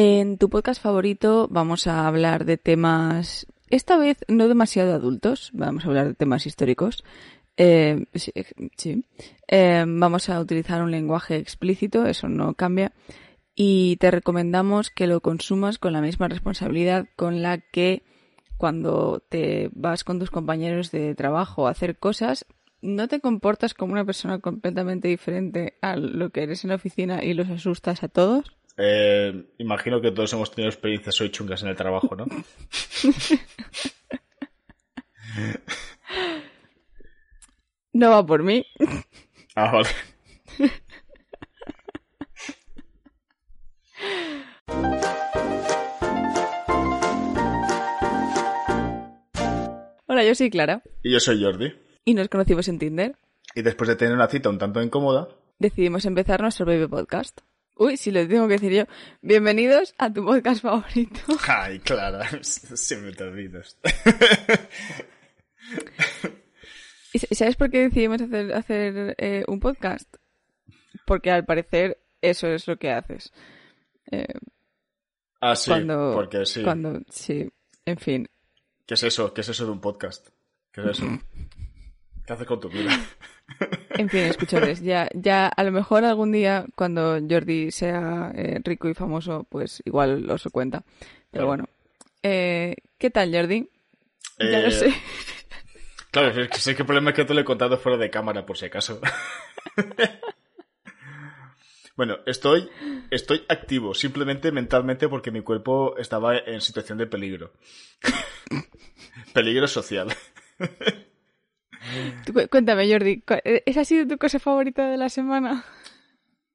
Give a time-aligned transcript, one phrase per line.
[0.00, 5.84] En tu podcast favorito vamos a hablar de temas, esta vez no demasiado adultos, vamos
[5.84, 7.02] a hablar de temas históricos.
[7.56, 8.04] Eh,
[8.76, 9.04] sí.
[9.48, 12.92] Eh, vamos a utilizar un lenguaje explícito, eso no cambia.
[13.56, 18.04] Y te recomendamos que lo consumas con la misma responsabilidad con la que
[18.56, 22.46] cuando te vas con tus compañeros de trabajo a hacer cosas,
[22.80, 27.24] no te comportas como una persona completamente diferente a lo que eres en la oficina
[27.24, 28.57] y los asustas a todos.
[28.80, 32.26] Eh, imagino que todos hemos tenido experiencias hoy chungas en el trabajo, ¿no?
[37.92, 38.64] no va por mí.
[39.56, 39.88] Ah, vale.
[50.06, 50.82] Hola, yo soy Clara.
[51.02, 51.74] Y yo soy Jordi.
[52.04, 53.16] Y nos conocimos en Tinder.
[53.56, 57.40] Y después de tener una cita un tanto incómoda, decidimos empezar nuestro baby podcast.
[57.80, 58.86] Uy, si lo tengo que decir yo.
[59.22, 61.20] Bienvenidos a tu podcast favorito.
[61.48, 63.78] Ay, Clara, siempre te olvidas.
[67.12, 70.12] ¿Y sabes por qué decidimos hacer, hacer eh, un podcast?
[71.06, 73.32] Porque al parecer eso es lo que haces.
[74.10, 74.26] Eh,
[75.40, 76.64] ah, sí, cuando, porque sí.
[76.64, 77.48] Cuando, sí,
[77.86, 78.28] en fin.
[78.86, 79.32] ¿Qué es eso?
[79.32, 80.30] ¿Qué es eso de un podcast?
[80.72, 81.06] ¿Qué es eso?
[82.26, 82.90] ¿Qué haces con tu vida?
[83.90, 88.88] En fin, escuchadores, ya, ya a lo mejor algún día cuando Jordi sea eh, rico
[88.88, 90.84] y famoso, pues igual os lo cuenta.
[91.30, 91.64] Pero bueno.
[92.22, 93.68] Eh, ¿Qué tal, Jordi?
[94.38, 94.94] Ya lo Eh, sé.
[96.10, 98.10] Claro, es que sé que el problema es que te lo he contado fuera de
[98.10, 99.00] cámara, por si acaso.
[101.96, 102.68] bueno, estoy,
[103.10, 107.52] estoy activo, simplemente mentalmente porque mi cuerpo estaba en situación de peligro.
[109.34, 110.08] peligro social.
[112.24, 115.64] Tú Cuéntame, Jordi, ¿cu- ¿esa ha sido tu cosa favorita de la semana?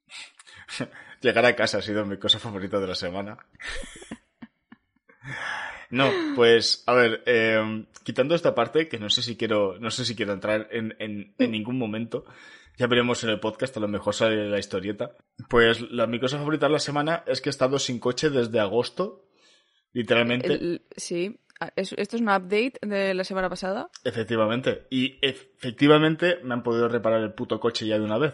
[1.22, 3.38] Llegar a casa ha sido mi cosa favorita de la semana.
[5.90, 10.06] No, pues, a ver, eh, quitando esta parte, que no sé si quiero, no sé
[10.06, 12.25] si quiero entrar en, en, en ningún momento,
[12.78, 15.12] ya veremos en el podcast, a lo mejor sale la historieta.
[15.50, 18.59] Pues la, mi cosa favorita de la semana es que he estado sin coche desde
[18.59, 19.29] agosto,
[19.91, 21.40] literalmente, El- sí.
[21.63, 23.90] Ah, ¿es- ¿Esto es una update de la semana pasada?
[24.03, 24.85] efectivamente.
[24.90, 28.34] Y efectivamente me han podido reparar el puto coche ya de una vez.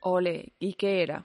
[0.00, 1.24] Ole, ¿y qué era?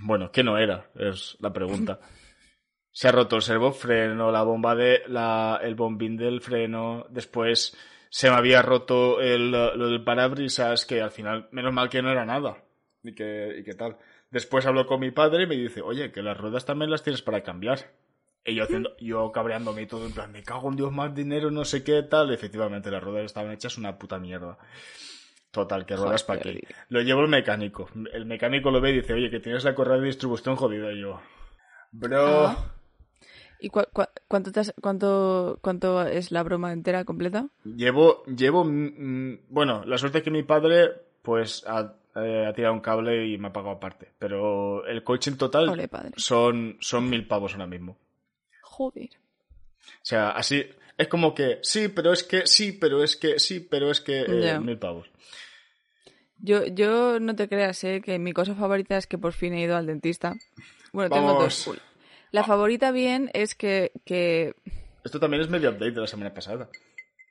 [0.00, 0.90] Bueno, ¿qué no era?
[0.96, 2.00] Es la pregunta.
[2.90, 7.76] Se ha roto el servofreno, la bomba de la, el bombín del freno, después
[8.08, 12.10] se me había roto el, lo del parabrisas, que al final, menos mal que no
[12.12, 12.62] era nada.
[13.02, 13.96] Y que, y que tal.
[14.30, 17.20] Después hablo con mi padre y me dice, oye, que las ruedas también las tienes
[17.22, 17.80] para cambiar.
[18.44, 21.50] Y yo haciendo, yo cabreándome y todo, en plan, me cago en Dios, más dinero,
[21.50, 22.32] no sé qué, tal.
[22.32, 24.58] Efectivamente, las ruedas estaban hechas una puta mierda.
[25.50, 26.60] Total, que ruedas para qué.
[26.88, 27.88] Lo llevo al mecánico.
[28.12, 30.92] El mecánico lo ve y dice, oye, que tienes la correa de distribución jodida.
[30.92, 31.20] Y yo,
[31.92, 32.70] bro, Ah.
[33.60, 37.48] ¿Y cuánto, te has- cuánto, cuánto es la broma entera completa?
[37.64, 38.68] llevo, llevo, mm,
[39.30, 40.90] mm, bueno, la suerte es que mi padre,
[41.22, 44.10] pues, ha, eh, ha tirado un cable y me ha pagado aparte.
[44.18, 46.10] Pero el coche en total Ole, padre.
[46.16, 47.96] son, son mil pavos ahora mismo.
[48.76, 49.10] Joder.
[49.10, 50.64] O sea, así,
[50.98, 54.22] es como que, sí, pero es que, sí, pero es que, sí, pero es que,
[54.22, 55.08] eh, mil pavos.
[56.38, 58.02] Yo, yo no te creas, ¿eh?
[58.04, 60.34] que mi cosa favorita es que por fin he ido al dentista.
[60.92, 61.68] Bueno, tengo dos.
[61.68, 61.78] Uy.
[62.32, 64.54] La favorita bien es que, que
[65.04, 66.68] Esto también es medio update de la semana pasada.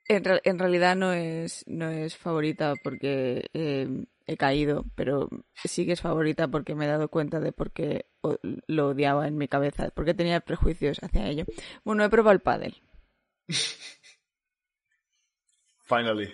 [0.07, 5.93] en, en realidad no es, no es favorita porque eh, he caído, pero sí que
[5.93, 8.05] es favorita porque me he dado cuenta de por qué
[8.67, 11.45] lo odiaba en mi cabeza, porque tenía prejuicios hacia ello.
[11.83, 12.81] Bueno, he probado el pádel.
[15.85, 16.33] Finally.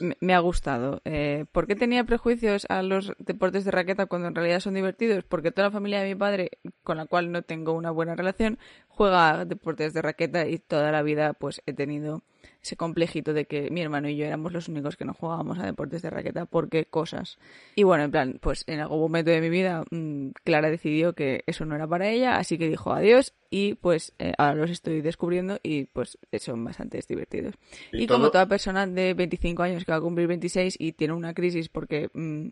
[0.00, 1.00] Me, me ha gustado.
[1.04, 5.24] Eh, ¿Por qué tenía prejuicios a los deportes de raqueta cuando en realidad son divertidos?
[5.24, 6.50] Porque toda la familia de mi padre,
[6.82, 8.58] con la cual no tengo una buena relación,
[8.96, 12.22] juega deportes de raqueta y toda la vida pues he tenido
[12.62, 15.66] ese complejito de que mi hermano y yo éramos los únicos que no jugábamos a
[15.66, 17.38] deportes de raqueta porque cosas.
[17.74, 21.44] Y bueno, en plan, pues en algún momento de mi vida mm, Clara decidió que
[21.46, 25.02] eso no era para ella, así que dijo adiós y pues eh, ahora los estoy
[25.02, 27.54] descubriendo y pues son bastante divertidos.
[27.92, 31.12] Y Y, como toda persona de 25 años que va a cumplir 26 y tiene
[31.12, 32.48] una crisis porque mm,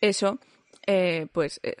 [0.00, 0.38] eso,
[0.86, 1.76] eh, pues eh,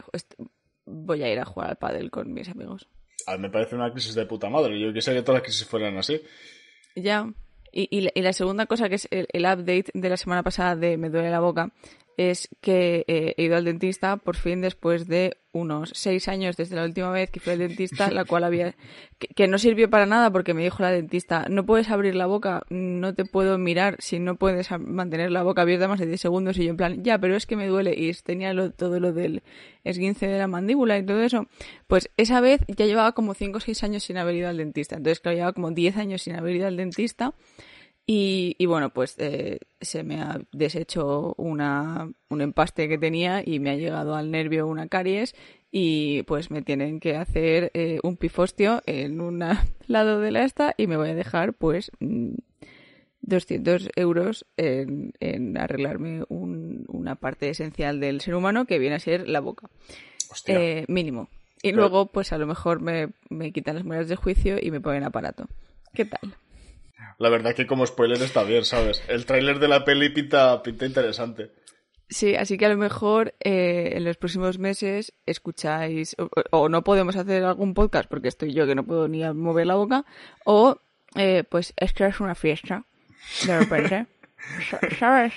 [0.86, 2.88] voy a ir a jugar al pádel con mis amigos.
[3.26, 4.80] A mí me parece una crisis de puta madre.
[4.80, 6.20] Yo quisiera que todas las crisis fueran así.
[6.96, 7.32] Ya.
[7.72, 10.42] Y, y la, y la segunda cosa, que es el, el update de la semana
[10.42, 11.72] pasada de Me duele la boca,
[12.16, 16.76] es que eh, he ido al dentista por fin después de unos seis años desde
[16.76, 18.74] la última vez que fui al dentista, la cual había
[19.18, 22.62] que, no sirvió para nada porque me dijo la dentista no puedes abrir la boca,
[22.70, 26.56] no te puedo mirar si no puedes mantener la boca abierta más de 10 segundos
[26.56, 29.42] y yo en plan ya, pero es que me duele y tenía todo lo del
[29.84, 31.46] esguince de la mandíbula y todo eso.
[31.86, 34.96] Pues esa vez ya llevaba como 5 o 6 años sin haber ido al dentista,
[34.96, 37.34] entonces claro, llevaba como 10 años sin haber ido al dentista
[38.04, 43.70] y, bueno, pues eh, se me ha deshecho una, un empaste que tenía y me
[43.70, 45.34] ha llegado al nervio una caries
[45.70, 49.42] y pues me tienen que hacer eh, un pifostio en un
[49.86, 51.92] lado de la esta y me voy a dejar pues
[53.20, 59.00] 200 mm, euros en, en arreglarme una parte esencial del ser humano que viene a
[59.00, 59.70] ser la boca.
[60.46, 61.28] Eh, mínimo.
[61.62, 64.80] Y luego pues a lo mejor me, me quitan las muelas de juicio y me
[64.80, 65.46] ponen aparato.
[65.94, 66.34] ¿Qué tal?
[67.18, 69.02] La verdad que como spoiler está bien, ¿sabes?
[69.08, 71.52] El tráiler de la peli pinta, pinta interesante.
[72.12, 76.14] Sí, así que a lo mejor eh, en los próximos meses escucháis,
[76.50, 79.76] o, no podemos hacer algún podcast porque estoy yo que no puedo ni mover la
[79.76, 80.04] boca,
[80.44, 80.76] o
[81.16, 82.84] eh, pues es que es una fiesta,
[83.46, 84.06] de repente,
[84.98, 85.32] ¿sabes?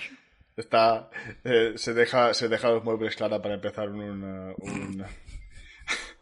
[0.58, 1.10] Está,
[1.46, 5.06] eh, se, deja, se deja los muebles clara para empezar un,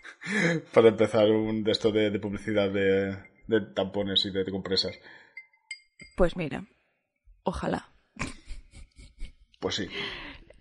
[0.74, 3.18] para empezar un de esto de, publicidad de,
[3.48, 5.00] de, tampones y de compresas.
[6.16, 6.66] Pues mira,
[7.44, 7.90] ojalá.
[9.60, 9.88] Pues sí.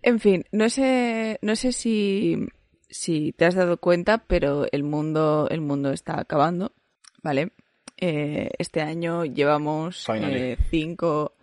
[0.03, 2.47] En fin, no sé, no sé si,
[2.89, 6.73] si te has dado cuenta, pero el mundo, el mundo está acabando,
[7.21, 7.51] ¿vale?
[7.97, 11.35] Eh, este año llevamos eh, cinco,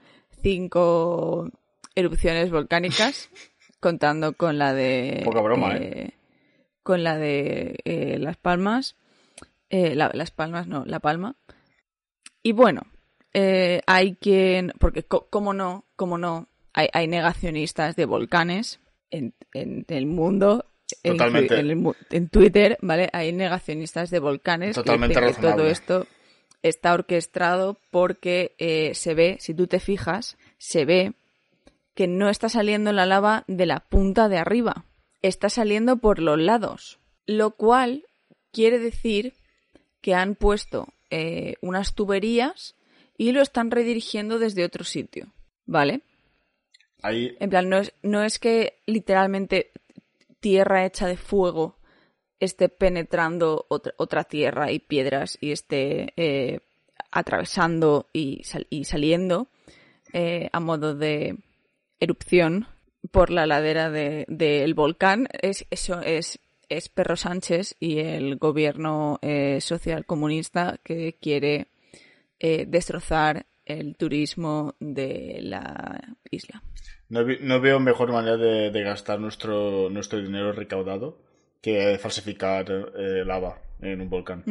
[0.41, 1.49] cinco
[1.95, 3.29] erupciones volcánicas,
[3.79, 5.21] contando con la de...
[5.23, 5.91] Poca broma, ¿eh?
[5.91, 6.13] ¿eh?
[6.83, 8.95] Con la de Las Palmas.
[9.69, 11.35] las Palmas, no, La Palma.
[12.43, 12.81] Y bueno,
[13.33, 18.79] eh, hay quien, porque como no, como no, hay, negacionistas de volcanes
[19.11, 20.65] en, el mundo.
[21.03, 23.09] En, Twitter, ¿vale?
[23.13, 26.07] Hay negacionistas de volcanes Totalmente que, todo esto
[26.63, 31.13] está orquestado porque eh, se ve, si tú te fijas, se ve
[31.93, 34.85] que no está saliendo la lava de la punta de arriba,
[35.21, 38.05] está saliendo por los lados, lo cual
[38.51, 39.33] quiere decir
[40.01, 42.75] que han puesto eh, unas tuberías
[43.19, 45.27] y lo están redirigiendo desde otro sitio,
[45.65, 46.01] ¿vale?
[47.01, 47.35] Ahí...
[47.41, 49.71] En plan, no es, no es que literalmente
[50.39, 51.75] tierra hecha de fuego
[52.39, 56.61] esté penetrando otra, tierra y piedras y esté eh,
[57.11, 59.49] atravesando y, y saliendo
[60.13, 61.35] eh, a modo de
[61.99, 62.67] erupción
[63.11, 65.27] por la ladera del volcán.
[65.41, 66.39] Es, eso es,
[66.69, 71.67] es Perro Sánchez y el gobierno eh, social comunista que quiere
[72.39, 76.63] eh, destrozar el turismo de la isla.
[77.09, 81.17] No, veo mejor manera de, gastar nuestro, nuestro dinero recaudado
[81.61, 84.43] que falsificar eh, lava en un volcán.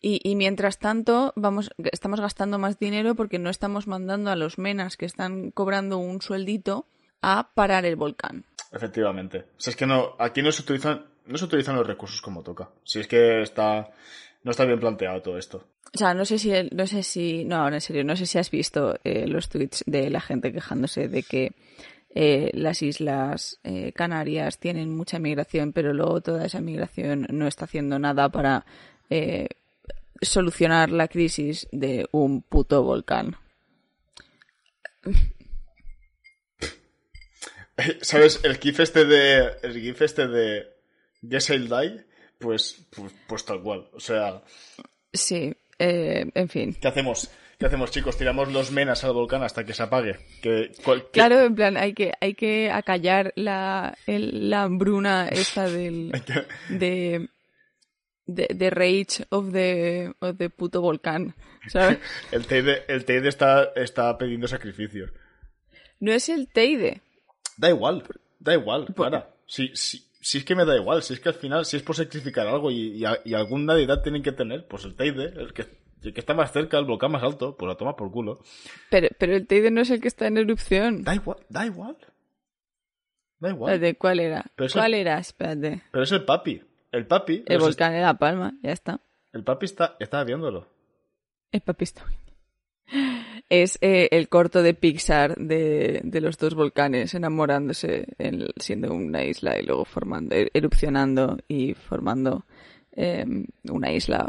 [0.00, 4.96] y, mientras tanto, vamos, estamos gastando más dinero porque no estamos mandando a los menas
[4.96, 6.86] que están cobrando un sueldito
[7.22, 8.44] a parar el volcán.
[8.72, 9.46] Efectivamente.
[9.56, 12.70] Si es que no, aquí no se utilizan, no se utilizan los recursos como toca.
[12.84, 13.90] Si es que está,
[14.42, 15.66] no está bien planteado todo esto.
[15.92, 18.50] O sea, no sé si, no sé si, no, en serio, no sé si has
[18.50, 21.52] visto eh, los tweets de la gente quejándose de que
[22.14, 27.64] eh, las islas eh, Canarias tienen mucha migración, pero luego toda esa migración no está
[27.64, 28.64] haciendo nada para
[30.22, 33.36] solucionar la crisis de un puto volcán.
[38.02, 38.40] ¿Sabes?
[38.44, 39.52] El gif este de.
[39.62, 40.66] El gif este de.
[41.22, 42.04] Yes I'll die.
[42.38, 43.88] Pues, pues, pues tal cual.
[43.92, 44.42] O sea.
[45.12, 45.52] Sí.
[45.80, 46.76] Eh, en fin.
[46.78, 47.30] ¿Qué hacemos?
[47.58, 48.18] ¿Qué hacemos, chicos?
[48.18, 50.16] Tiramos los menas al volcán hasta que se apague.
[51.10, 56.12] Claro, en plan, hay que, hay que acallar la, la hambruna esta del,
[56.68, 57.28] de,
[58.26, 61.34] de, rage of the, of the puto volcán,
[61.68, 61.98] ¿sabes?
[62.32, 65.10] el Teide, el Teide está, está pidiendo sacrificios.
[65.98, 67.00] No es el Teide.
[67.56, 68.04] Da igual,
[68.38, 69.34] da igual, para.
[69.46, 71.82] Si, si, si es que me da igual, si es que al final, si es
[71.82, 75.66] por sacrificar algo y, y, alguna deidad tienen que tener, pues el Teide, el que,
[76.02, 78.40] el que está más cerca, el volcán más alto, pues la toma por culo.
[78.90, 81.02] Pero, pero el Teide no es el que está en erupción.
[81.02, 81.96] Da igual, da igual.
[83.38, 83.80] Da igual.
[83.80, 84.44] ¿De cuál era?
[84.72, 85.18] ¿Cuál era?
[85.18, 85.82] Espérate.
[85.90, 86.62] Pero es el papi.
[86.92, 87.44] El papi.
[87.46, 89.00] El volcán de La Palma, ya está.
[89.32, 90.68] El papi está, está viéndolo.
[91.50, 92.20] El papi está viendo
[93.50, 98.06] es eh, el corto de Pixar de, de, los dos volcanes enamorándose
[98.56, 102.46] siendo una isla y luego formando, er, erupcionando y formando
[102.92, 104.28] em, una isla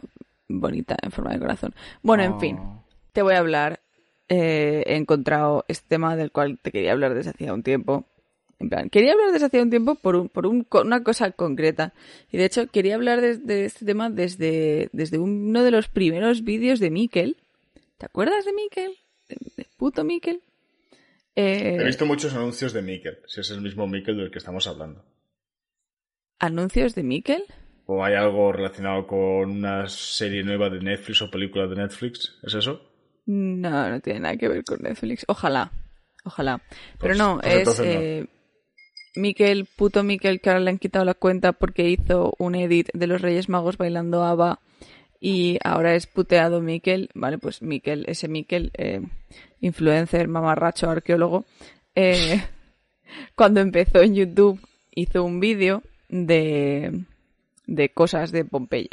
[0.49, 1.75] bonita en forma de corazón.
[2.01, 2.83] Bueno, en fin, oh.
[3.13, 3.79] te voy a hablar.
[4.27, 8.05] Eh, he encontrado este tema del cual te quería hablar desde hacía un tiempo
[8.59, 11.93] En plan, quería hablar desde hace un tiempo por, un, por un, una cosa concreta.
[12.31, 16.43] Y de hecho, quería hablar de, de este tema desde, desde uno de los primeros
[16.43, 17.37] vídeos de Mikel.
[17.99, 18.97] ¿Te acuerdas de Mikel?
[19.39, 20.41] De, de puto Mikel.
[21.35, 24.67] Eh, He visto muchos anuncios de Mikel, si es el mismo Mikel del que estamos
[24.67, 25.03] hablando.
[26.39, 27.43] ¿Anuncios de Mikel?
[27.85, 29.19] ¿O hay algo relacionado con
[29.49, 32.37] una serie nueva de Netflix o película de Netflix?
[32.43, 32.89] ¿Es eso?
[33.25, 35.23] No, no tiene nada que ver con Netflix.
[35.27, 35.71] Ojalá,
[36.23, 36.61] ojalá.
[36.99, 37.85] Pero Pues- no, pues es no.
[37.85, 38.27] eh,
[39.15, 43.07] Mikel, puto Mikel, que ahora le han quitado la cuenta porque hizo un edit de
[43.07, 44.59] los Reyes Magos bailando ABBA
[45.23, 47.09] y ahora es puteado Mikel.
[47.13, 49.01] Vale, pues Mikel, ese Mikel, eh,
[49.61, 51.45] influencer, mamarracho, arqueólogo,
[51.95, 52.43] eh,
[53.35, 54.59] cuando empezó en YouTube
[54.93, 57.03] hizo un vídeo de,
[57.67, 58.89] de cosas de Pompeya.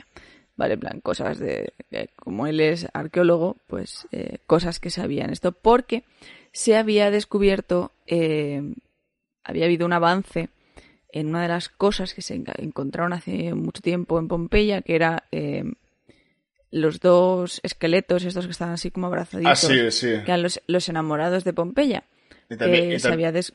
[0.54, 1.72] Vale, en plan, cosas de.
[1.92, 4.06] eh, como él es arqueólogo, pues
[4.46, 5.52] cosas que sabían esto.
[5.52, 6.04] Porque
[6.52, 7.92] se había descubierto.
[8.10, 10.50] había habido un avance
[11.10, 15.24] en una de las cosas que se encontraron hace mucho tiempo en Pompeya, que era.
[16.70, 20.06] Los dos esqueletos, estos que estaban así como Ah, abrazaditos, sí, sí.
[20.24, 22.04] que eran los, los enamorados de Pompeya.
[22.50, 23.52] Y también, que y se había des...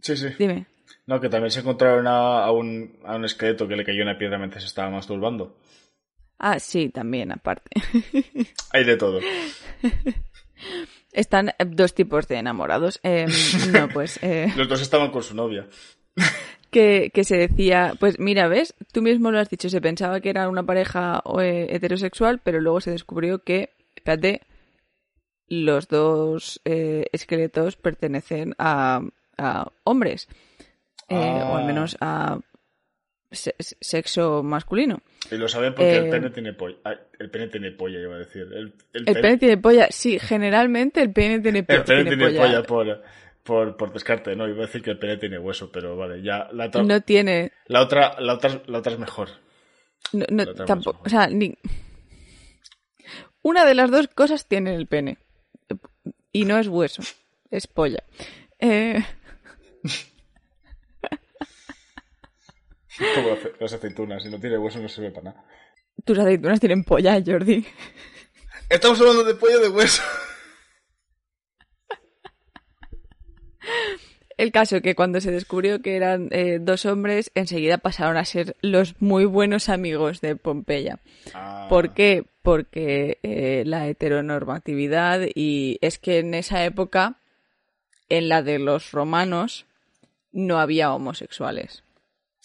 [0.00, 0.28] Sí, sí.
[0.38, 0.66] Dime.
[1.06, 4.18] No, que también se encontraron a, a un, a un esqueleto que le cayó una
[4.18, 5.56] piedra mientras se estaba masturbando.
[6.38, 7.70] Ah, sí, también, aparte.
[8.72, 9.20] Hay de todo.
[11.12, 13.00] Están dos tipos de enamorados.
[13.02, 13.26] Eh,
[13.72, 14.18] no, pues.
[14.22, 15.66] eh, Los dos estaban con su novia.
[16.70, 20.30] Que, que se decía, pues mira, ves, tú mismo lo has dicho, se pensaba que
[20.30, 24.42] era una pareja eh, heterosexual, pero luego se descubrió que, espérate,
[25.48, 29.00] los dos eh, esqueletos pertenecen a,
[29.38, 30.28] a hombres,
[31.08, 31.50] eh, Ah.
[31.52, 32.38] o al menos a
[33.30, 35.00] se- sexo masculino.
[35.30, 36.76] Y lo saben porque Eh, el pene tiene polla.
[37.18, 38.42] El pene tiene polla, iba a decir.
[38.42, 42.16] El, el El pene tiene polla, sí, generalmente el pene tiene, po- el pene tiene
[42.28, 42.62] tiene polla.
[42.62, 43.00] polla
[43.48, 44.46] por, por, descarte, ¿no?
[44.46, 46.48] Iba a decir que el pene tiene hueso, pero vale, ya.
[46.52, 49.30] La otra, No tiene, la otra, la otra, la otra es mejor.
[50.12, 51.56] no, tampoco, o sea, ni...
[53.40, 55.16] Una de las dos cosas tiene el pene.
[56.30, 57.00] Y no es hueso,
[57.50, 58.04] es polla.
[58.58, 59.02] Eh,
[63.14, 65.42] Como las aceitunas, si no tiene hueso no sirve para nada.
[66.04, 67.64] tus aceitunas tienen polla, Jordi.
[68.68, 70.02] Estamos hablando de pollo de hueso.
[74.38, 78.56] El caso que cuando se descubrió que eran eh, dos hombres, enseguida pasaron a ser
[78.62, 81.00] los muy buenos amigos de Pompeya.
[81.34, 82.24] Ah, ¿Por qué?
[82.42, 87.16] Porque eh, la heteronormatividad y es que en esa época,
[88.08, 89.66] en la de los romanos,
[90.30, 91.82] no había homosexuales.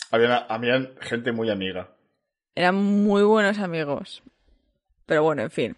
[0.10, 1.90] Habían, habían gente muy amiga.
[2.56, 4.24] Eran muy buenos amigos.
[5.06, 5.78] Pero bueno, en fin.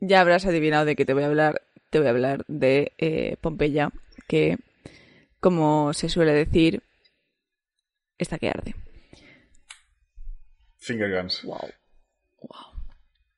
[0.00, 1.62] Ya habrás adivinado de qué te voy a hablar.
[1.88, 3.92] Te voy a hablar de eh, Pompeya,
[4.26, 4.58] que,
[5.44, 6.82] como se suele decir,
[8.16, 8.74] está que arde.
[10.78, 11.42] Finger guns.
[11.42, 11.68] Wow.
[12.40, 12.82] Wow.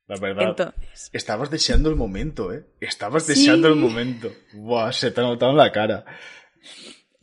[0.06, 0.50] La verdad.
[0.50, 2.64] Entonces, Estabas deseando el momento, ¿eh?
[2.80, 3.32] Estabas Sí.
[3.32, 4.32] deseando el momento.
[4.52, 6.04] Buah, se te ha notado en la cara.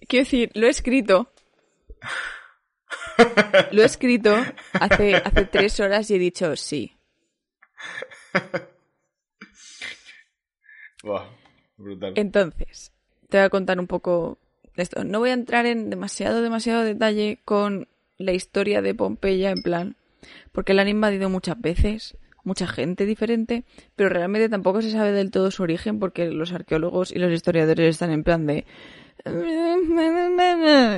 [0.05, 1.31] quiero decir, lo he escrito.
[3.71, 4.35] Lo he escrito
[4.73, 6.93] hace, hace tres horas y he dicho sí.
[11.03, 11.29] Buah,
[11.77, 12.11] brutal.
[12.17, 12.91] Entonces,
[13.29, 14.39] te voy a contar un poco
[14.81, 15.03] esto.
[15.03, 17.87] No voy a entrar en demasiado, demasiado detalle con
[18.17, 19.95] la historia de Pompeya, en plan,
[20.51, 23.63] porque la han invadido muchas veces, mucha gente diferente,
[23.95, 27.89] pero realmente tampoco se sabe del todo su origen porque los arqueólogos y los historiadores
[27.89, 28.65] están en plan de...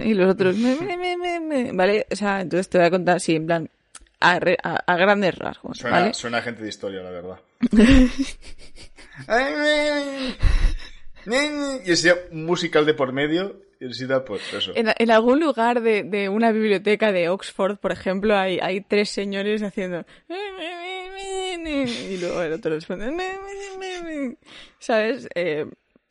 [0.04, 0.56] Y los otros...
[1.74, 2.08] ¿Vale?
[2.12, 3.70] O sea, entonces te voy a contar así, en plan,
[4.20, 6.14] a, re- a- a grandes rasgos, Suena, ¿vale?
[6.14, 7.40] suena a gente de historia, la verdad.
[11.86, 13.62] y ese musical de por medio,
[14.26, 14.72] pues eso.
[14.76, 19.10] En, en algún lugar de, de una biblioteca de Oxford, por ejemplo, hay, hay tres
[19.10, 20.06] señores haciendo...
[21.68, 23.12] Y luego el otro responde...
[24.80, 25.28] ¿Sabes?
[25.36, 25.66] Eh,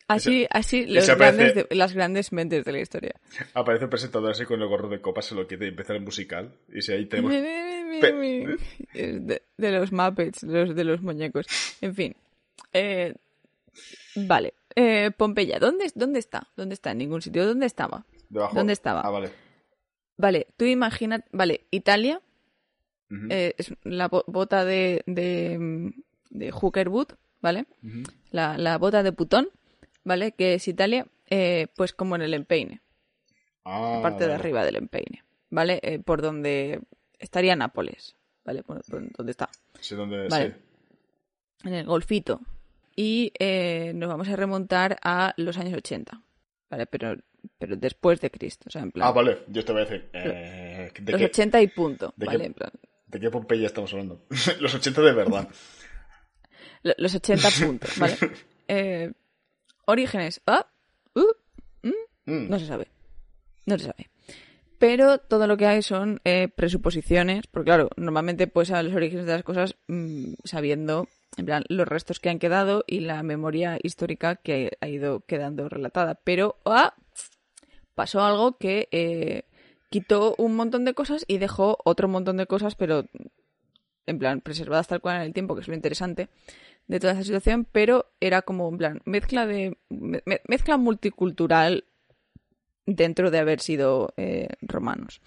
[0.09, 3.14] así así los ese aparece- grandes de- las grandes mentes de la historia.
[3.54, 6.00] Aparece un presentador así con el gorro de copa, se lo quita y empieza el
[6.00, 6.52] musical.
[6.73, 7.33] Y si ahí tenemos...
[7.33, 11.47] De, de los Muppets, de los, de los muñecos.
[11.80, 12.16] En fin.
[12.73, 13.14] Eh,
[14.16, 14.54] vale.
[14.76, 16.49] Eh, Pompeya, ¿dónde, ¿dónde está?
[16.57, 16.90] ¿Dónde está?
[16.90, 17.47] En ningún sitio.
[17.47, 18.04] ¿Dónde estaba?
[18.28, 18.57] Debajo.
[18.57, 19.00] ¿Dónde estaba?
[19.02, 19.31] Ah, vale.
[20.16, 22.21] Vale, tú imagina, vale, Italia,
[23.31, 25.93] eh, es la bo- bota de, de,
[26.31, 27.66] de Hooker Boot, ¿vale?
[28.31, 29.49] La, la bota de putón,
[30.04, 30.33] ¿vale?
[30.33, 32.81] Que es Italia, eh, pues como en el empeine,
[33.64, 35.81] Ah, la parte de arriba del empeine, ¿vale?
[35.83, 36.81] Eh, por donde
[37.19, 38.14] estaría Nápoles,
[38.45, 38.62] ¿vale?
[38.62, 39.49] Por, por donde está,
[39.81, 40.28] Sí, donde...
[40.28, 40.54] Vale.
[41.62, 41.69] sí.
[41.69, 42.40] en el Golfito.
[42.96, 46.22] Y eh, nos vamos a remontar a los años 80,
[46.70, 46.86] ¿vale?
[46.86, 47.16] Pero,
[47.58, 49.08] pero después de Cristo, o sea, en plan...
[49.08, 50.08] Ah, vale, yo te voy a decir.
[50.12, 52.38] eh, ¿de, los qué, 80 y punto, de ¿vale?
[52.38, 52.70] qué- En plan,
[53.06, 54.24] ¿De qué Pompeya estamos hablando?
[54.60, 55.48] los 80 de verdad.
[56.82, 58.16] lo- los 80 puntos, ¿vale?
[58.68, 59.12] Eh,
[59.86, 60.66] orígenes, ah,
[61.14, 61.20] uh,
[62.26, 62.48] Mm.
[62.48, 62.88] no se sabe.
[63.66, 64.08] No se sabe.
[64.78, 69.26] Pero todo lo que hay son eh, presuposiciones, porque claro, normalmente pues a los orígenes
[69.26, 73.78] de las cosas mm, sabiendo en plan los restos que han quedado y la memoria
[73.82, 76.14] histórica que ha ido quedando relatada.
[76.16, 76.94] Pero ah,
[77.94, 79.44] pasó algo que eh,
[79.90, 83.06] quitó un montón de cosas y dejó otro montón de cosas, pero
[84.06, 86.28] en plan preservadas tal cual en el tiempo, que es lo interesante
[86.86, 91.84] de toda esa situación, pero era como en plan mezcla de me- me- mezcla multicultural
[92.86, 95.22] dentro de haber sido eh, romanos.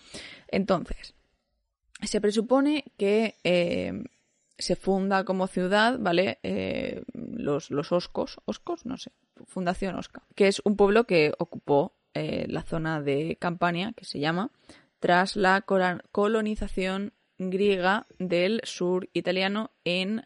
[0.47, 1.15] Entonces,
[2.03, 4.03] se presupone que eh,
[4.57, 6.39] se funda como ciudad, ¿vale?
[6.43, 9.11] Eh, los, los Oscos, Oscos, no sé,
[9.45, 14.19] Fundación Osca, que es un pueblo que ocupó eh, la zona de Campania, que se
[14.19, 14.51] llama,
[14.99, 20.25] tras la colonización griega del sur italiano en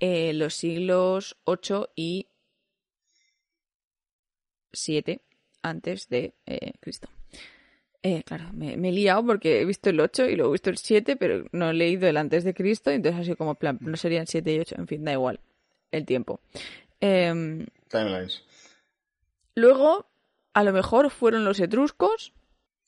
[0.00, 2.26] eh, los siglos 8 y
[4.72, 5.22] 7
[5.62, 6.34] antes de
[6.80, 7.08] Cristo.
[8.04, 10.70] Eh, claro, me, me he liado porque he visto el 8 y luego he visto
[10.70, 13.96] el 7, pero no he leído el antes de Cristo, entonces así como, plan, no
[13.96, 15.38] serían 7 y 8, en fin, da igual
[15.92, 16.40] el tiempo.
[17.00, 18.42] Em, Timelines.
[19.54, 20.06] luego,
[20.54, 22.32] a lo mejor fueron los etruscos,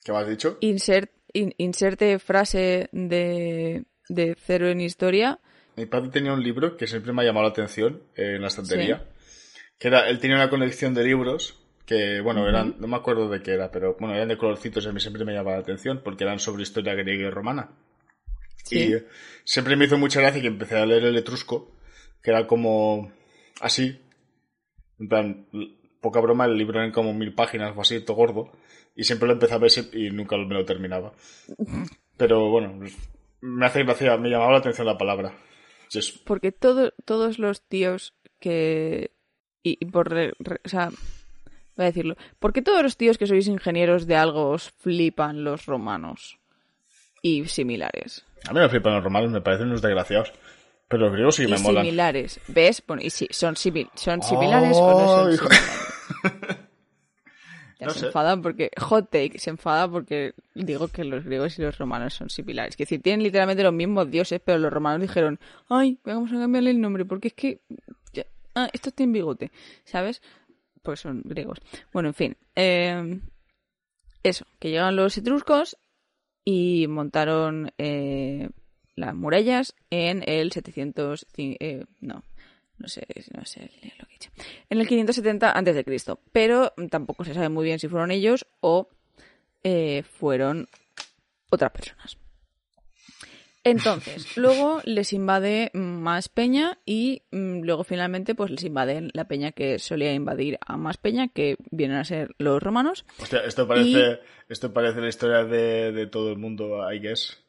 [0.03, 0.59] ¿Qué me has dicho?
[0.61, 5.39] insert, in- inserte frase de, de cero en historia,
[5.77, 8.49] Mi padre tenía un libro que siempre me ha llamado la atención eh, en la
[8.49, 9.05] estantería.
[9.79, 13.43] Que era, él tenía una colección de libros que, bueno, eran, no me acuerdo de
[13.43, 16.01] qué era, pero bueno, eran de colorcitos y a mí siempre me llamaba la atención
[16.03, 17.71] porque eran sobre historia griega y romana.
[18.65, 18.79] Sí.
[18.79, 19.07] Y eh,
[19.45, 21.77] siempre me hizo mucha gracia que empecé a leer el etrusco,
[22.23, 23.13] que era como
[23.61, 24.01] así.
[24.99, 25.47] En plan,
[26.01, 28.53] poca broma, el libro eran como mil páginas o así, todo gordo.
[28.97, 31.13] Y siempre lo empezaba y nunca me lo terminaba.
[32.17, 32.79] Pero bueno,
[33.41, 35.37] me hace gracia, me llamaba la atención la palabra.
[36.25, 39.11] Porque todo, todos los tíos que...
[39.63, 40.11] Y, y por...
[40.11, 40.91] re- re- o sea,
[41.77, 42.17] voy a decirlo.
[42.39, 46.39] porque todos los tíos que sois ingenieros de algo os flipan los romanos?
[47.23, 48.25] Y similares.
[48.49, 50.33] A mí me flipan los romanos, me parecen unos desgraciados.
[50.89, 51.85] Pero los griegos sí que y me molan.
[51.85, 52.41] similares.
[52.49, 52.83] ¿Ves?
[52.87, 55.49] Bueno, y si son, simil- son similares o no son hijo.
[55.49, 56.59] similares.
[57.81, 58.07] Ya No se sé.
[58.07, 62.31] enfadan porque, hot take, se enfada porque digo que los griegos y los romanos son
[62.31, 62.77] similares.
[62.77, 66.71] Que decir, tienen literalmente los mismos dioses, pero los romanos dijeron, ay, vamos a cambiarle
[66.71, 67.61] el nombre porque es que,
[68.13, 69.51] ya- ah, estos tienen bigote,
[69.85, 70.23] ¿sabes?
[70.85, 71.59] Porque son griegos.
[71.93, 72.37] Bueno, en fin.
[72.55, 73.19] eh,
[74.23, 75.77] eso, que llegaron los etruscos
[76.45, 78.49] y montaron eh,
[78.95, 81.27] las murallas en el 700...
[81.37, 82.23] cin- eh, no,
[82.79, 84.31] no sé, no sé lo que he dicho.
[84.71, 88.47] En el 570 antes de Cristo, pero tampoco se sabe muy bien si fueron ellos
[88.61, 88.89] o
[89.63, 90.69] eh, fueron
[91.51, 92.17] otras personas.
[93.65, 99.53] Entonces, luego les invade más peña y mm, luego finalmente pues les invaden la peña
[99.53, 103.05] que solía invadir a más peña, que vienen a ser los romanos.
[103.19, 107.43] Hostia, esto parece, esto parece la historia de, de todo el mundo, I guess.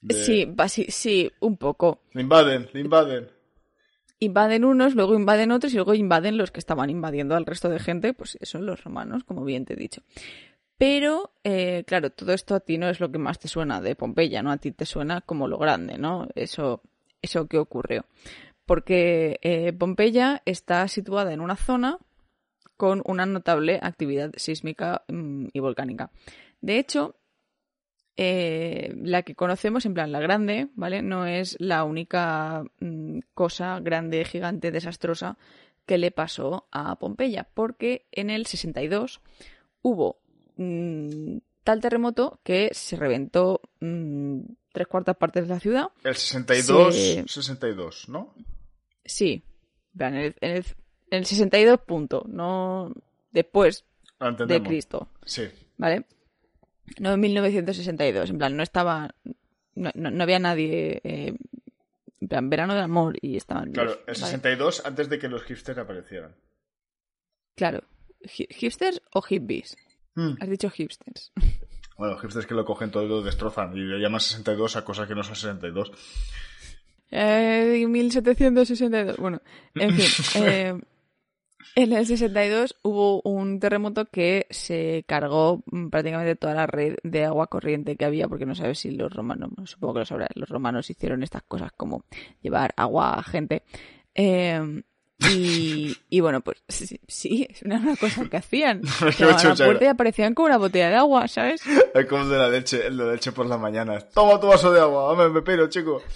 [0.00, 2.00] De- Sí, basi- sí, un poco.
[2.14, 3.28] Le invaden, le invaden.
[4.22, 7.78] Invaden unos, luego invaden otros y luego invaden los que estaban invadiendo al resto de
[7.78, 10.02] gente, pues son los romanos, como bien te he dicho.
[10.80, 13.94] Pero, eh, claro, todo esto a ti no es lo que más te suena de
[13.94, 14.50] Pompeya, ¿no?
[14.50, 16.26] A ti te suena como lo grande, ¿no?
[16.34, 16.80] Eso,
[17.20, 18.06] eso que ocurrió.
[18.64, 21.98] Porque eh, Pompeya está situada en una zona
[22.78, 26.12] con una notable actividad sísmica mm, y volcánica.
[26.62, 27.14] De hecho,
[28.16, 31.02] eh, la que conocemos, en plan la grande, ¿vale?
[31.02, 35.36] No es la única mm, cosa grande, gigante, desastrosa
[35.84, 39.20] que le pasó a Pompeya, porque en el 62
[39.82, 40.19] hubo
[40.62, 44.40] mm, tal terremoto que se reventó mm,
[44.72, 45.88] tres cuartas partes de la ciudad.
[46.04, 47.22] El 62, Sí.
[47.26, 48.34] 62, ¿no?
[49.04, 49.42] Sí,
[49.98, 50.64] en el, en el-
[51.10, 52.92] en el 62 punto, no
[53.32, 53.84] después
[54.46, 54.62] de.
[54.62, 55.08] Cristo.
[55.24, 55.48] Sí.
[55.76, 56.04] ¿vale?
[56.98, 59.14] No en 1962, en plan, no estaba,
[59.74, 61.34] no, no- no había nadie, eh,
[62.20, 63.72] en plan, verano del amor y estaban...
[63.72, 64.26] Claro, los- el ¿vale?
[64.32, 66.34] 62 antes de que los hipsters aparecieran.
[67.56, 67.82] Claro,
[68.22, 69.76] Hi- hipsters o hippies.
[70.14, 70.34] Hmm.
[70.40, 71.32] Has dicho hipsters.
[72.00, 74.84] Bueno, los hipsters que lo cogen todo y lo destrozan y le llaman 62 a
[74.86, 75.92] cosas que no son 62.
[77.10, 79.42] Eh, 1762, bueno,
[79.74, 80.06] en fin,
[80.42, 80.80] eh,
[81.74, 87.26] en el 62 hubo un terremoto que se cargó mm, prácticamente toda la red de
[87.26, 90.48] agua corriente que había, porque no sabes si los romanos, supongo que lo sabrás, los
[90.48, 92.04] romanos hicieron estas cosas como
[92.40, 93.62] llevar agua a gente.
[94.14, 94.82] Eh,
[95.28, 98.80] Y, y bueno, pues sí, sí, es una, una cosa que hacían.
[99.18, 101.62] Llamaban a la puerta y aparecían con una botella de agua, ¿sabes?
[101.94, 104.08] Es como el de la leche, el de la leche por las mañanas.
[104.10, 106.02] Toma tu vaso de agua, dame me pepino, chico.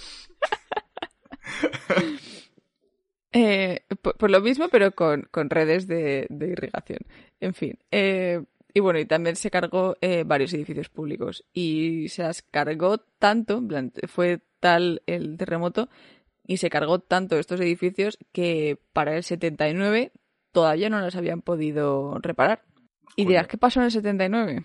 [3.36, 7.00] Eh, por, por lo mismo, pero con, con redes de, de irrigación.
[7.40, 7.78] En fin.
[7.90, 8.40] eh,
[8.72, 11.44] y bueno, y también se cargó eh, varios edificios públicos.
[11.52, 13.62] Y se las cargó tanto,
[14.08, 15.88] fue tal el terremoto,
[16.46, 20.12] y se cargó tanto estos edificios que para el 79
[20.52, 22.62] todavía no las habían podido reparar.
[23.16, 24.64] Y dirás, ¿qué pasó en el 79?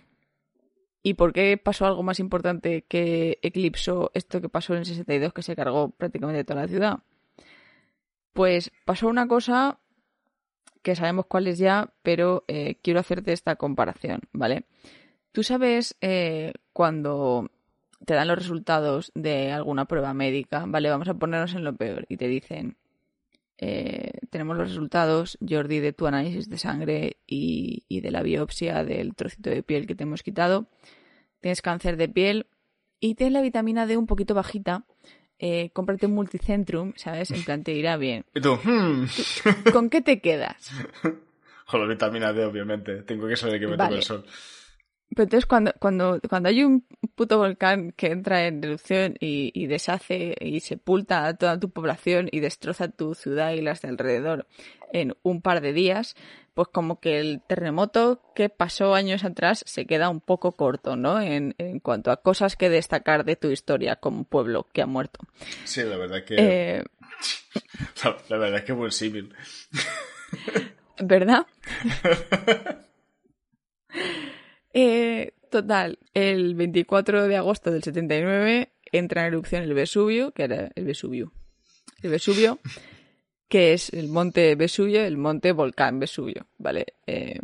[1.02, 5.34] ¿Y por qué pasó algo más importante que eclipsó esto que pasó en el 62,
[5.34, 7.00] que se cargó prácticamente toda la ciudad?
[8.34, 9.80] Pues pasó una cosa
[10.82, 14.66] que sabemos cuál es ya, pero eh, quiero hacerte esta comparación, ¿vale?
[15.32, 17.50] Tú sabes eh, cuando
[18.10, 20.90] te dan los resultados de alguna prueba médica, ¿vale?
[20.90, 22.76] Vamos a ponernos en lo peor y te dicen,
[23.60, 28.84] eh, tenemos los resultados, Jordi, de tu análisis de sangre y, y de la biopsia
[28.84, 30.66] del trocito de piel que te hemos quitado.
[31.40, 32.48] Tienes cáncer de piel
[33.00, 34.86] y tienes la vitamina D un poquito bajita.
[35.38, 37.30] Eh, cómprate un multicentrum, ¿sabes?
[37.30, 38.26] En plan, te irá bien.
[38.34, 39.06] Y tú, hmm.
[39.72, 40.72] ¿Con qué te quedas?
[41.68, 43.04] Con la vitamina D, obviamente.
[43.04, 43.90] Tengo que saber que me Vale.
[43.90, 44.26] toca el sol.
[45.10, 49.68] Pero entonces cuando, cuando, cuando hay un puto volcán que entra en erupción y, y
[49.68, 54.48] deshace y sepulta a toda tu población y destroza tu ciudad y las de alrededor
[54.94, 56.16] en un par de días,
[56.54, 61.22] pues como que el terremoto que pasó años atrás se queda un poco corto, ¿no?
[61.22, 65.20] En, en cuanto a cosas que destacar de tu historia como pueblo que ha muerto.
[65.64, 66.36] Sí, la verdad que...
[66.38, 66.84] Eh,
[68.04, 69.34] La, la verdad es que buen símil.
[71.00, 71.46] ¿Verdad?
[74.82, 80.72] Eh, total, el 24 de agosto del 79 entra en erupción el Vesubio, que era
[80.74, 81.34] el Vesubio.
[82.02, 82.60] El Vesubio,
[83.50, 86.86] que es el monte Vesubio, el monte volcán Vesubio, ¿vale?
[87.08, 87.40] Eh,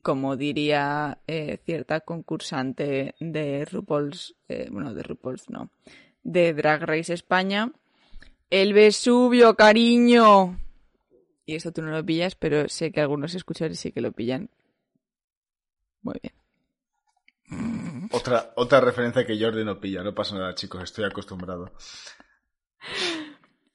[0.00, 5.70] como diría eh, cierta concursante de RuPaul's, eh, bueno, de RuPaul's no,
[6.22, 7.70] de Drag Race España,
[8.48, 10.58] el Vesubio, cariño.
[11.44, 14.48] Y esto tú no lo pillas, pero sé que algunos escuchadores sí que lo pillan.
[16.02, 16.39] Muy bien.
[18.12, 20.02] Otra, otra referencia que Jordi no pilla.
[20.02, 20.82] No pasa nada, chicos.
[20.82, 21.72] Estoy acostumbrado.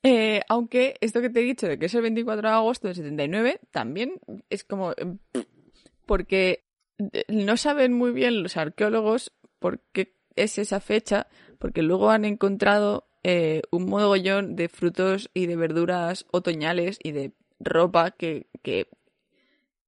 [0.03, 2.95] Eh, aunque esto que te he dicho de que es el 24 de agosto del
[2.95, 4.91] 79, también es como...
[4.91, 5.17] eh,
[6.05, 6.65] Porque
[7.27, 11.27] no saben muy bien los arqueólogos por qué es esa fecha,
[11.59, 17.31] porque luego han encontrado eh, un mogollón de frutos y de verduras otoñales y de
[17.59, 18.87] ropa que, que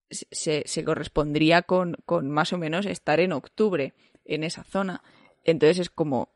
[0.09, 3.93] se, se correspondría con, con más o menos estar en octubre
[4.25, 5.03] en esa zona.
[5.43, 6.29] Entonces es como,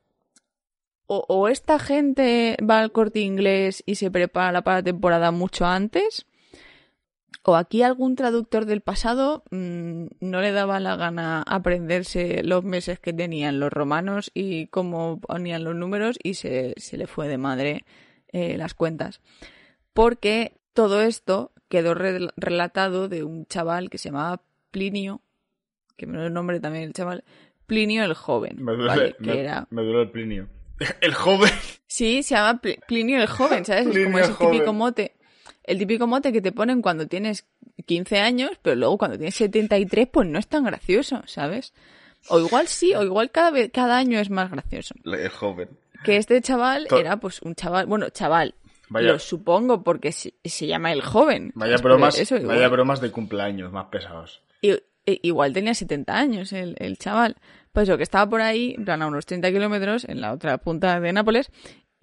[1.07, 5.65] o, o esta gente va al corte inglés y se prepara para la temporada mucho
[5.65, 6.25] antes,
[7.43, 12.99] o aquí algún traductor del pasado mmm, no le daba la gana aprenderse los meses
[12.99, 17.39] que tenían los romanos y cómo ponían los números y se, se le fue de
[17.39, 17.83] madre
[18.31, 19.21] eh, las cuentas.
[19.93, 25.21] Porque todo esto quedó re relatado de un chaval que se llamaba Plinio,
[25.97, 27.23] que me lo nombre también el chaval,
[27.65, 29.15] Plinio el joven, Me duele, ¿vale?
[29.19, 30.47] me, que era me duele el Plinio.
[31.01, 31.51] El joven.
[31.87, 33.85] Sí, se llama Pl- Plinio el joven, ¿sabes?
[33.87, 34.51] es como el ese joven.
[34.51, 35.15] típico mote.
[35.63, 37.45] El típico mote que te ponen cuando tienes
[37.85, 41.73] 15 años, pero luego cuando tienes 73, pues no es tan gracioso, ¿sabes?
[42.29, 44.95] O igual sí, o igual cada, vez, cada año es más gracioso.
[45.05, 45.69] El joven.
[46.03, 48.55] Que este chaval To- era pues un chaval, bueno, chaval,
[48.93, 51.51] Vaya, lo supongo porque se, se llama el joven.
[51.55, 54.41] vaya bromas, eso, vaya bromas de cumpleaños más pesados.
[54.61, 54.73] I-
[55.05, 57.37] i- igual tenía 70 años el, el chaval.
[57.71, 61.13] Pues lo que estaba por ahí, a unos 30 kilómetros, en la otra punta de
[61.13, 61.49] Nápoles,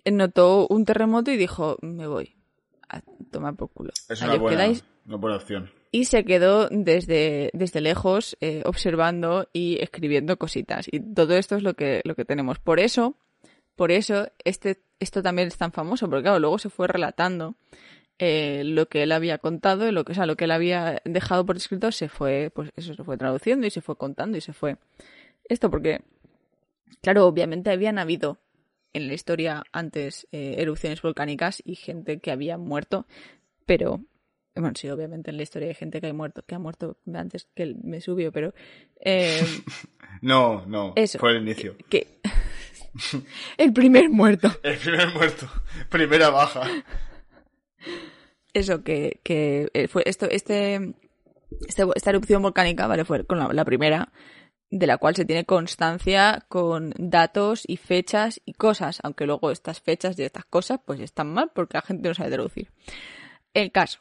[0.05, 2.35] eh, notó un terremoto y dijo, me voy
[2.89, 3.91] a tomar por culo.
[4.09, 4.85] Es Ahí una os buena, quedáis.
[5.07, 5.71] una buena opción.
[5.91, 10.87] Y se quedó desde, desde lejos eh, observando y escribiendo cositas.
[10.91, 12.59] Y todo esto es lo que, lo que tenemos.
[12.59, 13.15] Por eso,
[13.77, 17.55] por eso, este, esto también es tan famoso, porque claro, luego se fue relatando
[18.19, 21.01] eh, lo que él había contado, y lo que, o sea, lo que él había
[21.05, 24.41] dejado por escrito se fue, pues eso se fue traduciendo y se fue contando y
[24.41, 24.77] se fue.
[25.45, 26.01] Esto porque,
[27.01, 28.39] claro, obviamente habían habido
[28.93, 33.07] en la historia antes eh, erupciones volcánicas y gente que había muerto,
[33.67, 34.01] pero
[34.57, 37.47] bueno, sí, obviamente en la historia hay gente que ha muerto, que ha muerto antes
[37.55, 38.53] que el Vesubio, pero
[39.01, 39.41] eh,
[40.23, 41.19] No, no, Eso.
[41.21, 41.77] fue el inicio.
[41.89, 42.19] que
[43.57, 44.51] el primer muerto.
[44.63, 45.49] El primer muerto.
[45.89, 46.63] Primera baja.
[48.53, 50.95] Eso que, que eh, fue esto, este,
[51.67, 54.11] este- esta erupción volcánica, vale, fue con la, la primera,
[54.71, 59.81] de la cual se tiene constancia con datos y fechas y cosas, aunque luego estas
[59.81, 62.71] fechas y estas cosas pues están mal porque la gente no sabe traducir.
[63.55, 64.01] El caso,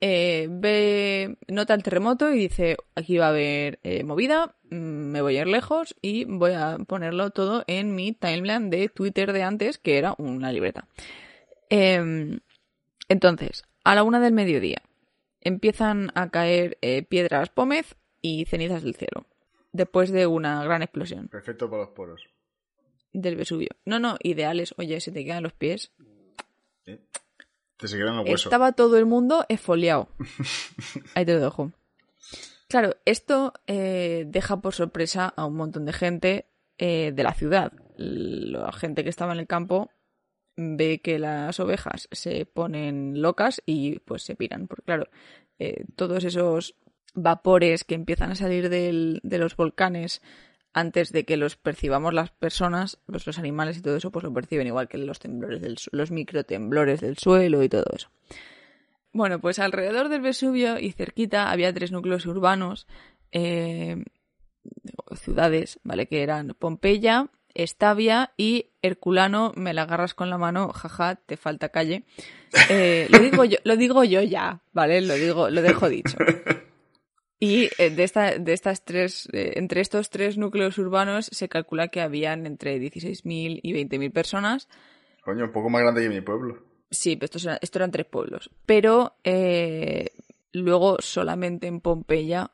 [0.00, 5.20] eh, ve, nota el terremoto y dice, aquí va a haber eh, movida, mm, me
[5.22, 9.42] voy a ir lejos y voy a ponerlo todo en mi timeline de Twitter de
[9.42, 10.86] antes, que era una libreta.
[11.68, 12.38] Em,
[13.08, 14.82] entonces, a la una del mediodía,
[15.40, 19.26] empiezan a caer eh, piedras pómez y cenizas del cielo,
[19.72, 21.28] después de una gran explosión.
[21.28, 22.22] Perfecto para los poros.
[23.12, 23.70] Del Vesubio.
[23.84, 24.74] No, no, ideales.
[24.76, 25.92] Oye, se te quedan los pies.
[27.78, 28.46] Te se quedan los huesos.
[28.46, 30.08] Estaba todo el mundo esfoliado.
[31.14, 31.72] Ahí te lo dejo.
[32.68, 37.72] Claro, esto eh, deja por sorpresa a un montón de gente eh, de la ciudad.
[37.96, 39.90] La gente que estaba en el campo
[40.56, 44.66] ve que las ovejas se ponen locas y pues se piran.
[44.66, 45.06] Porque claro,
[45.58, 46.74] eh, todos esos
[47.14, 50.20] vapores que empiezan a salir del- de los volcanes
[50.72, 54.32] antes de que los percibamos las personas, pues los animales y todo eso, pues lo
[54.32, 58.08] perciben igual que los temblores del los microtemblores del suelo y todo eso.
[59.12, 62.86] Bueno, pues alrededor del Vesubio y cerquita había tres núcleos urbanos,
[63.32, 64.04] eh,
[65.16, 66.06] ciudades, ¿vale?
[66.06, 71.70] Que eran Pompeya, Estavia y Herculano, me la agarras con la mano, jaja, te falta
[71.70, 72.04] calle.
[72.68, 75.00] Eh, lo digo yo, lo digo yo ya, ¿vale?
[75.00, 76.16] Lo digo, lo dejo dicho.
[77.40, 81.88] Y eh, de, esta, de estas tres, eh, entre estos tres núcleos urbanos se calcula
[81.88, 84.68] que habían entre 16.000 y 20.000 personas.
[85.22, 86.64] Coño, un poco más grande que mi pueblo.
[86.90, 88.50] Sí, pero estos eran, esto eran tres pueblos.
[88.66, 90.10] Pero eh,
[90.52, 92.50] luego solamente en Pompeya,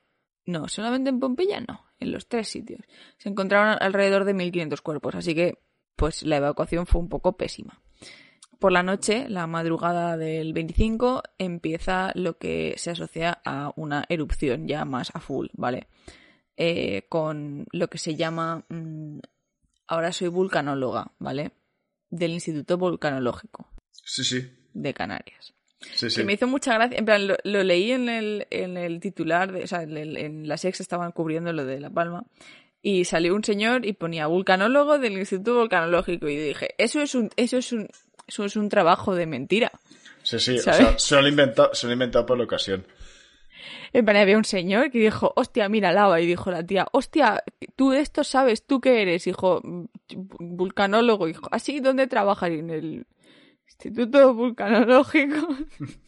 [0.47, 2.81] no, solamente en Pompeya no, en los tres sitios.
[3.16, 5.59] Se encontraron alrededor de 1.500 cuerpos, así que
[5.97, 7.81] pues la evacuación fue un poco pésima.
[8.58, 14.66] Por la noche, la madrugada del 25, empieza lo que se asocia a una erupción
[14.68, 15.86] ya más a full, ¿vale?
[16.56, 18.64] Eh, con lo que se llama...
[18.68, 19.18] mm,
[19.88, 21.50] ahora soy vulcanóloga, ¿vale?
[22.10, 24.50] Del Instituto Volcanológico Sí, sí.
[24.72, 25.52] de Canarias.
[25.80, 26.20] Sí, sí.
[26.20, 26.96] Que me hizo mucha gracia.
[26.98, 30.16] En plan, lo, lo leí en el, en el titular, de, o sea, en, el-
[30.16, 32.24] en la sex estaban cubriendo lo de La Palma.
[32.80, 36.28] Y salió un señor y ponía vulcanólogo del Instituto Volcanológico.
[36.28, 37.88] Y dije, eso es un, eso es un,
[38.26, 39.70] eso es un trabajo de mentira.
[40.22, 40.56] Sí, sí.
[40.58, 42.87] O sea, se lo inventado, se lo han inventado por la ocasión.
[43.92, 46.20] En plan, había un señor que dijo, hostia, mira lava.
[46.20, 47.42] Y dijo la tía, hostia,
[47.76, 49.26] tú de esto sabes, ¿tú qué eres?
[49.26, 49.60] Hijo,
[50.40, 51.28] vulcanólogo.
[51.28, 52.50] Hijo, ¿así dónde trabajas?
[52.50, 53.06] En el
[53.66, 55.46] Instituto Vulcanológico.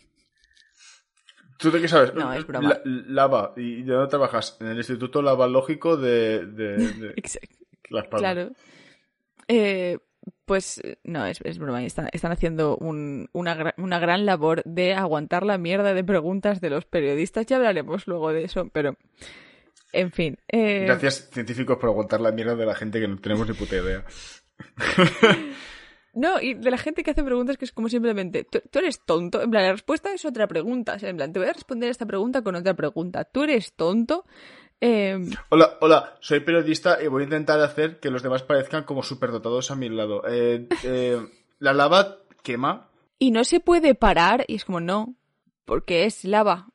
[1.59, 2.12] ¿Tú de qué sabes?
[2.14, 2.68] No, es broma.
[2.68, 3.52] La- lava.
[3.57, 4.57] ¿Y de dónde trabajas?
[4.61, 7.57] En el Instituto Lavalógico de, de, de Exacto.
[7.90, 8.20] Las Palmas.
[8.20, 8.52] Claro.
[9.48, 9.98] Eh,
[10.45, 11.85] pues eh, no, es, es broma.
[11.85, 16.71] Están, están haciendo un- una, una gran labor de aguantar la mierda de preguntas de
[16.71, 17.47] los periodistas.
[17.47, 18.97] Ya hablaremos luego de eso, pero.
[19.93, 20.37] En fin.
[20.49, 23.77] eh, Gracias, científicos, por aguantar la mierda de la gente que no tenemos ni puta
[23.77, 24.05] idea.
[26.19, 29.01] No, y de la gente que hace preguntas que es como simplemente, tú, tú eres
[29.05, 29.43] tonto.
[29.43, 30.95] En plan, la respuesta es otra pregunta.
[30.95, 33.25] O sea, en plan, te voy a responder esta pregunta con otra pregunta.
[33.25, 34.25] ¿Tú eres tonto?
[34.81, 39.03] Eh, Hola, hola, soy periodista y voy a intentar hacer que los demás parezcan como
[39.03, 40.23] superdotados a mi lado.
[40.29, 41.19] Eh, eh,
[41.59, 44.45] la lava quema, y no se puede parar.
[44.49, 45.15] Y es como, no,
[45.65, 46.69] porque es lava.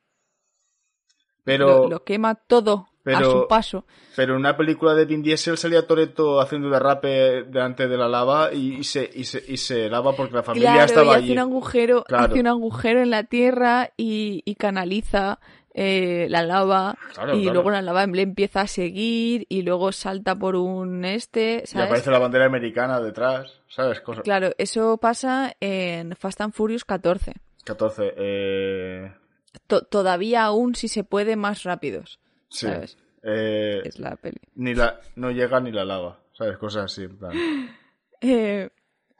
[1.44, 3.84] pero, lo, lo quema todo a pero- su paso.
[4.16, 8.52] pero en una película de Vin Diesel salía Toreto haciendo derrape delante de la lava
[8.52, 11.18] y, y se, y, se, y se lava porque la familia Claro, estaba y hace
[11.24, 11.32] allí.
[11.32, 12.24] un agujero, Claro.
[12.32, 15.38] hace un agujero en la tierra y canaliza
[15.74, 17.54] eh, la lava Claro, y claro.
[17.54, 22.10] luego la lava le empieza a seguir y luego salta por un este, Y aparece
[22.10, 24.00] la bandera americana detrás, ¿sabes?
[24.22, 27.32] Claro, eso pasa en Fast and Furious 14.
[27.64, 28.14] 14.
[28.16, 29.12] Eh...
[29.66, 32.66] To- todavía aún si se puede más rápidos, Sí.
[32.66, 32.98] ¿sabes?
[33.22, 34.38] Eh, Es la peli.
[34.56, 36.58] ni la, no llega ni la lava, ¿sabes?
[36.58, 37.32] Cosas así, en plan.
[38.24, 38.70] Eh,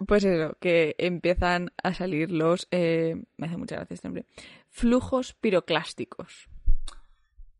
[0.06, 2.68] pues eso, que empiezan a salir los...
[2.70, 4.26] eh, me hace mucha gracia este nombre.
[4.72, 6.48] Flujos piroclásticos.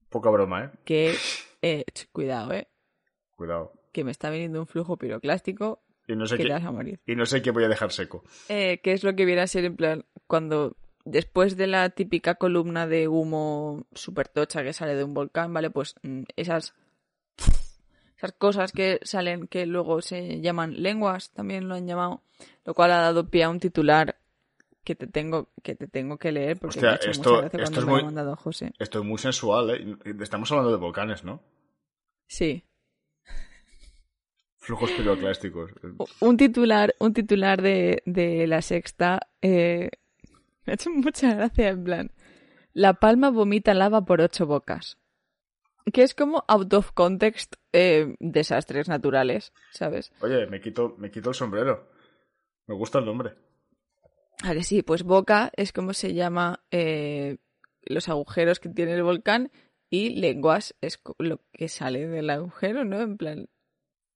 [0.09, 0.71] Poca broma, ¿eh?
[0.85, 1.15] Que...
[1.61, 2.69] eh, cuidado, eh.
[3.37, 3.73] Cuidado.
[3.93, 6.71] que me está viniendo un flujo piroclástico Y no sé que qué, te vas a
[6.73, 7.01] morir.
[7.07, 8.25] y no sé qué voy a dejar seco.
[8.49, 12.37] Eh, que es lo que viene a ser en plan cuando después de la típica
[12.37, 15.69] columna de humo super tocha que sale de un volcán, ¿vale?
[15.71, 16.75] Pues mm, esas
[18.17, 22.23] esas cosas que salen que luego se llaman lenguas, también lo han llamado,
[22.65, 24.17] lo cual ha dado pie a un titular
[24.85, 28.03] que te tengo que te tengo que leer porque Hostia, esto- es me lo muy-
[28.05, 28.73] mandado José.
[28.79, 29.97] Esto es muy sensual, ¿eh?
[30.21, 31.43] Estamos hablando de volcanes, ¿no?
[32.27, 32.65] Sí.
[34.59, 35.73] Flujos piroclásticos.
[36.21, 39.91] un titular, un titular de, de la sexta eh,
[40.65, 42.11] me ha hecho mucha gracia en plan.
[42.73, 44.99] La palma vomita lava por ocho bocas.
[45.93, 50.13] Que es como out of context eh, desastres naturales, ¿sabes?
[50.21, 51.91] Oye, me quito, me quito el sombrero.
[52.69, 53.35] Me gusta el nombre.
[54.43, 57.39] A que sí, pues boca es como se llama eh,
[57.83, 59.53] los agujeros que tiene el volcán
[59.91, 63.01] y lenguas es lo que sale del agujero, ¿no?
[63.01, 63.49] En plan...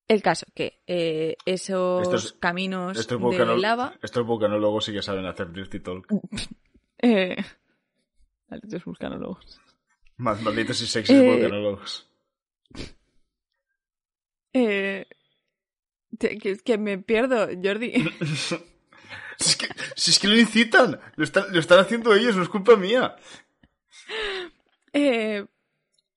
[0.08, 3.98] El caso, que eh, esos caminos de lava...
[4.00, 6.06] Estos vulcanólogos sí que saben hacer Dirty Talk.
[7.02, 7.36] eh...
[8.48, 9.60] Malditos vulcanólogos.
[10.16, 11.28] Malditos y sexys eh...
[11.28, 12.08] vulcanólogos.
[14.52, 15.06] Eh...
[16.18, 17.92] Que, me pierdo, Jordi.
[19.38, 23.16] si, es que, lo incitan, lo están, lo están haciendo ellos, no es culpa mía.
[24.92, 25.44] Eh,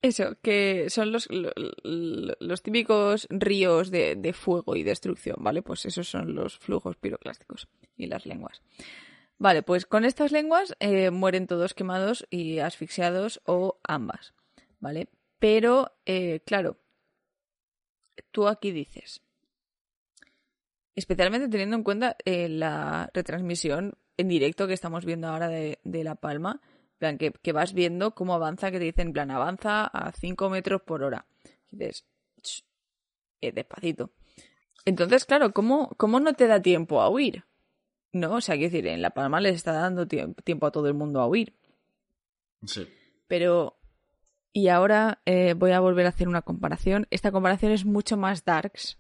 [0.02, 5.62] eso, que son los, los, típicos ríos de, fuego y destrucción, ¿vale?
[5.62, 8.62] Pues esos son los flujos piroclásticos y las lenguas.
[9.38, 14.34] Vale, pues con estas lenguas eh, mueren todos quemados y asfixiados o ambas,
[14.80, 15.10] ¿vale?
[15.40, 16.78] Pero, eh, claro,
[18.32, 19.22] tú aquí dices,
[21.00, 26.04] especialmente teniendo en cuenta eh, la retransmisión en directo que estamos viendo ahora de, de
[26.04, 26.62] La Palma,
[27.00, 30.82] plan, que, vas viendo cómo avanza, que te dicen, en plan, avanza a 5 metros
[30.84, 31.26] por hora.
[31.72, 32.06] Y dices,
[33.42, 34.12] eh, despacito.
[34.86, 37.46] Entonces, claro, ¿cómo, ¿cómo no te da tiempo a huir?
[38.12, 40.94] No, o sea, quiero decir, en La Palma les está dando tiempo a todo el
[40.94, 41.56] mundo a huir.
[42.66, 42.88] Sí.
[43.28, 43.78] Pero,
[44.52, 47.08] y ahora eh, voy a volver a hacer una comparación.
[47.12, 48.98] Esta comparación es mucho más darks,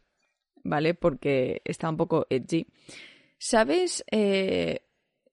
[0.64, 0.94] ¿vale?
[0.94, 2.68] Porque está un poco edgy.
[3.38, 4.82] ¿Sabes eh,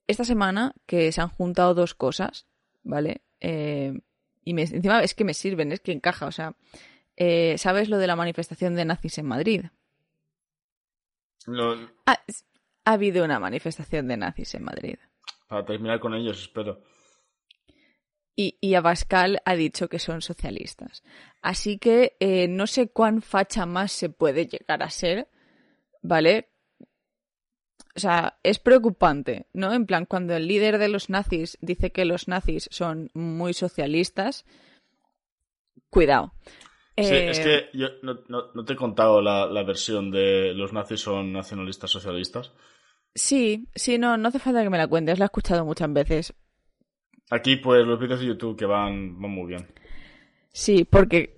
[0.06, 2.46] esta semana que se han juntado dos cosas?
[2.86, 3.22] ¿vale?
[3.40, 3.92] Eh,
[4.44, 6.54] y me, encima es que me sirven, es que encaja, o sea,
[7.16, 9.64] eh, ¿sabes lo de la manifestación de nazis en Madrid?
[12.06, 12.22] Ha,
[12.84, 14.96] habido una manifestación de nazis en Madrid.
[15.48, 16.82] Para terminar con ellos, espero.
[18.36, 21.02] Y, y Abascal ha dicho que son socialistas.
[21.40, 25.28] Así que eh, no sé cuán facha más se puede llegar a ser,
[26.02, 26.50] ¿vale?
[27.96, 29.72] o sea, es preocupante, ¿no?
[29.72, 34.44] En plan, cuando el líder de los nazis dice que los nazis son muy socialistas,
[35.88, 36.34] cuidado.
[36.98, 41.32] Sí, es que eh, yo no, te he contado la, versión de los nazis son
[41.32, 42.52] nacionalistas socialistas.
[43.14, 46.34] Sí, sí, no, no hace falta que me la cuentes, la he escuchado muchas veces.
[47.30, 49.66] Aquí, pues, los vídeos de YouTube que van, van muy bien.
[50.52, 51.34] Sí, porque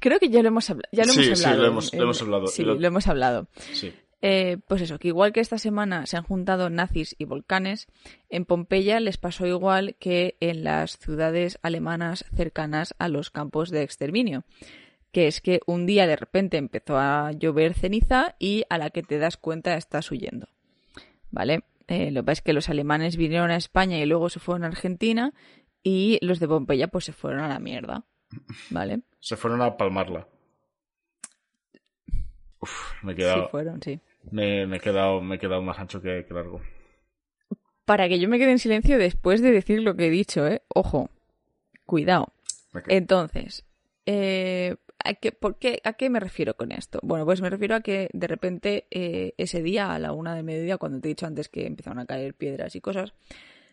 [0.00, 0.88] creo que ya lo hemos, hablado.
[0.92, 1.36] Ya lo hemos hablado.
[1.36, 2.46] Sí, lo hemos, lo hemos hablado.
[2.48, 3.48] Sí, lo hemos hablado.
[3.72, 3.92] Sí.
[4.24, 7.88] Eh, pues eso, que igual que esta semana se han juntado nazis y volcanes,
[8.30, 13.82] en Pompeya les pasó igual que en las ciudades alemanas cercanas a los campos de
[13.82, 14.44] exterminio,
[15.10, 19.02] que es que un día de repente empezó a llover ceniza y a la que
[19.02, 20.46] te das cuenta estás huyendo.
[21.32, 21.64] ¿Vale?
[21.88, 24.64] Eh, lo que pasa es que los alemanes vinieron a España y luego se fueron
[24.64, 25.32] a Argentina
[25.82, 28.04] y los de Pompeya pues se fueron a la mierda.
[28.70, 29.00] ¿Vale?
[29.20, 30.26] Se fueron a palmarla.
[32.60, 33.44] Uf, me he quedado.
[33.44, 34.00] Sí, fueron, sí.
[34.30, 36.60] Me, he, quedado, me he quedado más ancho que, largo.
[37.84, 40.62] Para que yo me quede en silencio después de decir lo que he dicho, ¿eh?
[40.68, 41.10] Ojo,
[41.84, 42.32] cuidado.
[42.86, 43.66] Entonces,
[44.06, 46.98] eh, ¿a, qué, por qué, ¿a qué me refiero con esto?
[47.02, 50.42] Bueno, pues me refiero a que de repente eh, ese día, a la una de
[50.42, 53.14] mediodía, cuando te he dicho antes que empezaron a caer piedras y cosas,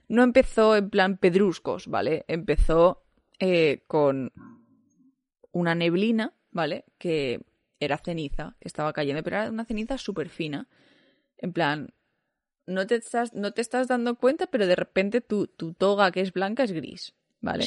[0.08, 2.26] no empezó en plan pedruscos, ¿vale?
[2.28, 3.04] Empezó
[3.40, 4.34] eh, con
[5.52, 6.86] una neblina, ¿vale?
[6.98, 7.42] Que
[7.80, 10.68] era ceniza que estaba cayendo, pero era una ceniza súper fina.
[11.38, 11.94] En plan,
[12.66, 16.22] no te, estás, no te estás dando cuenta, pero de repente tu, tu toga que
[16.22, 17.66] es blanca es gris, ¿vale?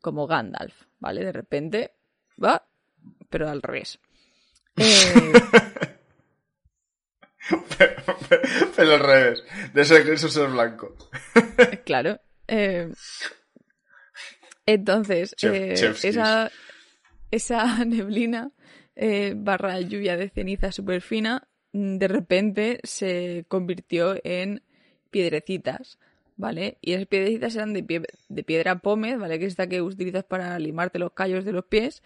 [0.00, 1.24] Como Gandalf, ¿vale?
[1.24, 1.94] De repente
[2.42, 2.68] va,
[3.30, 3.98] pero al revés.
[7.48, 7.72] Eh...
[8.76, 10.96] pero, al revés, de ser gris o ser blanco.
[11.84, 12.20] claro.
[12.48, 12.90] Eh...
[14.66, 16.50] Entonces, eh, esa,
[17.30, 18.50] esa neblina
[18.96, 24.62] eh, barra lluvia de ceniza súper fina, mm, de repente se convirtió en
[25.10, 25.98] piedrecitas,
[26.36, 26.78] ¿vale?
[26.80, 29.38] Y esas piedrecitas eran de, de piedra pómez, ¿vale?
[29.38, 32.02] Que es esta que utilizas para limarte los callos de los pies,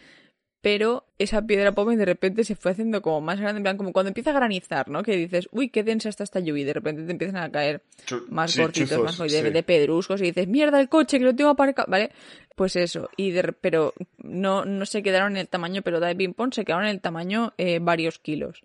[0.62, 3.92] pero esa piedra pómez de repente se fue haciendo como más grande, en plan, como
[3.92, 5.02] cuando empieza a granizar, ¿no?
[5.02, 7.82] Que dices, uy, qué densa está esta lluvia, y de repente te empiezan a caer
[8.28, 12.10] más cortitos, más de, pedruscos, y dices, mierda, el coche, que lo tengo aparcado, ¿vale?
[12.56, 16.34] Pues eso, y de, pero no, no se quedaron en el tamaño, pero de ping
[16.34, 18.62] pong se quedaron en el tamaño eh, varios kilos,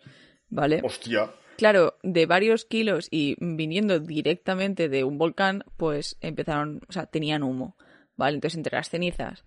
[0.49, 0.81] ¿vale?
[0.83, 1.31] Hostia.
[1.57, 7.43] Claro, de varios kilos y viniendo directamente de un volcán, pues empezaron, o sea, tenían
[7.43, 7.77] humo,
[8.17, 8.35] ¿vale?
[8.35, 9.45] Entonces entre las cenizas,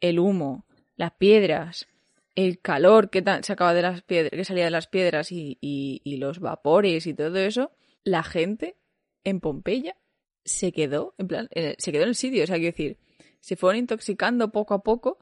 [0.00, 0.64] el humo,
[0.96, 1.88] las piedras,
[2.34, 7.14] el calor que de las piedras, que salía de las piedras y, los vapores y
[7.14, 7.72] todo eso,
[8.04, 8.76] la gente
[9.24, 9.96] en Pompeya
[10.44, 12.98] se quedó, en plan, se quedó en el sitio, o sea, quiero decir,
[13.40, 15.18] se fueron intoxicando poco a poco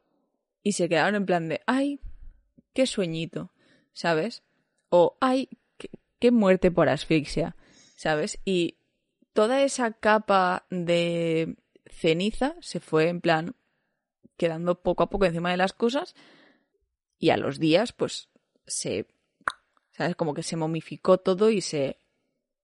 [0.63, 2.01] y se quedaron en plan de, ay,
[2.73, 3.53] qué sueñito,
[3.93, 4.43] ¿sabes?
[4.89, 5.49] O, ay,
[6.19, 7.57] qué muerte por asfixia,
[7.97, 8.39] ¿sabes?
[8.45, 8.79] Y
[9.33, 11.57] toda esa capa de
[11.87, 13.55] ceniza se fue en plan
[14.41, 16.15] quedando poco a poco encima de las cosas
[17.19, 18.31] y a los días pues
[18.67, 19.07] se,
[19.93, 20.17] ¿sabes?
[20.17, 21.99] Como que se momificó todo y se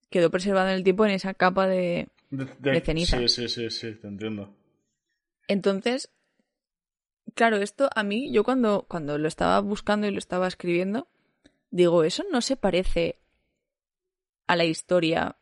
[0.09, 3.19] quedó preservado en el tiempo en esa capa de, De, De ceniza.
[3.19, 4.57] Sí, sí, sí, sí, te entiendo.
[5.49, 6.11] Entonces,
[7.35, 11.09] claro, esto a mí, yo cuando, cuando lo estaba buscando y lo estaba escribiendo,
[11.71, 13.21] digo, eso no se parece
[14.47, 15.37] a la historia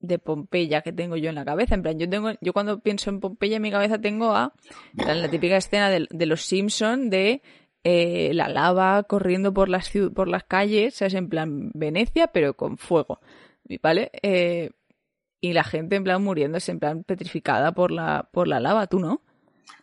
[0.00, 1.74] de Pompeya que tengo yo en la cabeza.
[1.74, 4.52] En plan, yo tengo, yo cuando pienso en Pompeya en mi cabeza tengo a
[4.94, 7.42] la típica escena de, los Simpson de
[7.84, 12.78] eh, la lava corriendo por las por las calles, es en plan Venecia, pero con
[12.78, 13.20] fuego.
[13.82, 14.10] ¿Vale?
[14.22, 14.70] Eh,
[15.40, 18.98] y la gente en plan muriéndose, en plan petrificada por la, por la lava, ¿tú
[18.98, 19.22] no?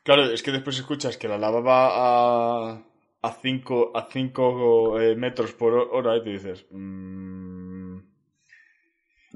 [0.04, 2.82] Claro, es que después escuchas que la lava va a
[3.22, 6.66] a 5 a cinco, eh, metros por hora y te dices...
[6.72, 7.77] mm.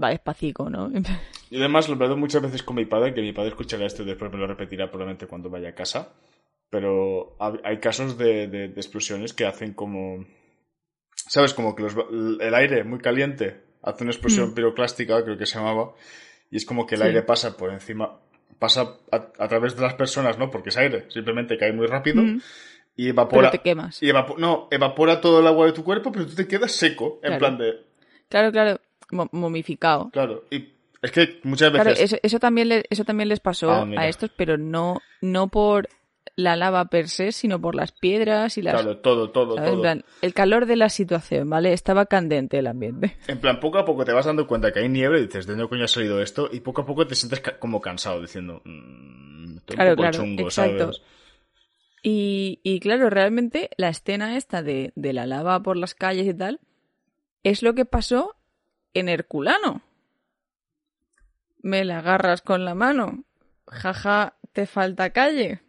[0.02, 0.90] Va despacito, ¿no?
[1.52, 4.04] Y además lo he hablado muchas veces con mi padre, que mi padre escuchará esto
[4.04, 6.14] y después me lo repetirá probablemente cuando vaya a casa.
[6.70, 10.26] Pero ha- hay casos de, de- de explosiones que hacen como...
[11.14, 11.54] ¿Sabes?
[11.54, 11.96] Como que los
[12.40, 14.54] el aire muy caliente hace una explosión Mm.
[14.54, 15.94] piroclástica, creo que se llamaba,
[16.50, 17.08] y es como que el Sí.
[17.08, 18.20] aire pasa por encima,
[18.60, 20.50] pasa a, a través de las personas, ¿no?
[20.52, 22.40] Porque es aire, simplemente cae muy rápido Mm,
[22.96, 23.50] y evapora...
[23.52, 24.02] Pero te quemas.
[24.02, 27.20] Y evapo- no, evapora todo el agua de tu cuerpo, pero tú te quedas seco,
[27.24, 27.40] en Claro.
[27.40, 27.74] plan de...
[28.30, 28.80] Claro, claro,
[29.12, 30.10] momificado.
[30.12, 30.70] Claro, y
[31.02, 32.14] es que muchas Claro, veces...
[32.14, 35.90] eso, eso también le- eso también les pasó Ah, a estos, pero no, no por
[36.36, 38.80] la lava per se, sino por las piedras y las...
[38.82, 39.68] Claro, todo, todo, ¿sabes?
[39.70, 39.82] En todo.
[39.82, 41.74] plan, el calor de la situación, ¿vale?
[41.74, 43.16] Estaba candente el ambiente.
[43.28, 45.54] En plan, poco a poco te vas dando cuenta que hay nieve y dices, ¿de
[45.54, 46.50] dónde coño ha salido esto?
[46.52, 50.04] Y poco a poco te sientes ca- como cansado, diciendo, "Mm, estoy Claro, un poco
[50.10, 50.84] claro, chungo, exacto.
[50.86, 51.02] ¿sabes?
[52.04, 56.34] Y, y claro, realmente la escena esta de, de la lava por las calles y
[56.34, 56.60] tal
[57.44, 58.36] es lo que pasó
[58.94, 59.82] en Herculano.
[61.62, 63.24] Me la agarras con la mano.
[63.68, 65.62] Jaja, te falta calle.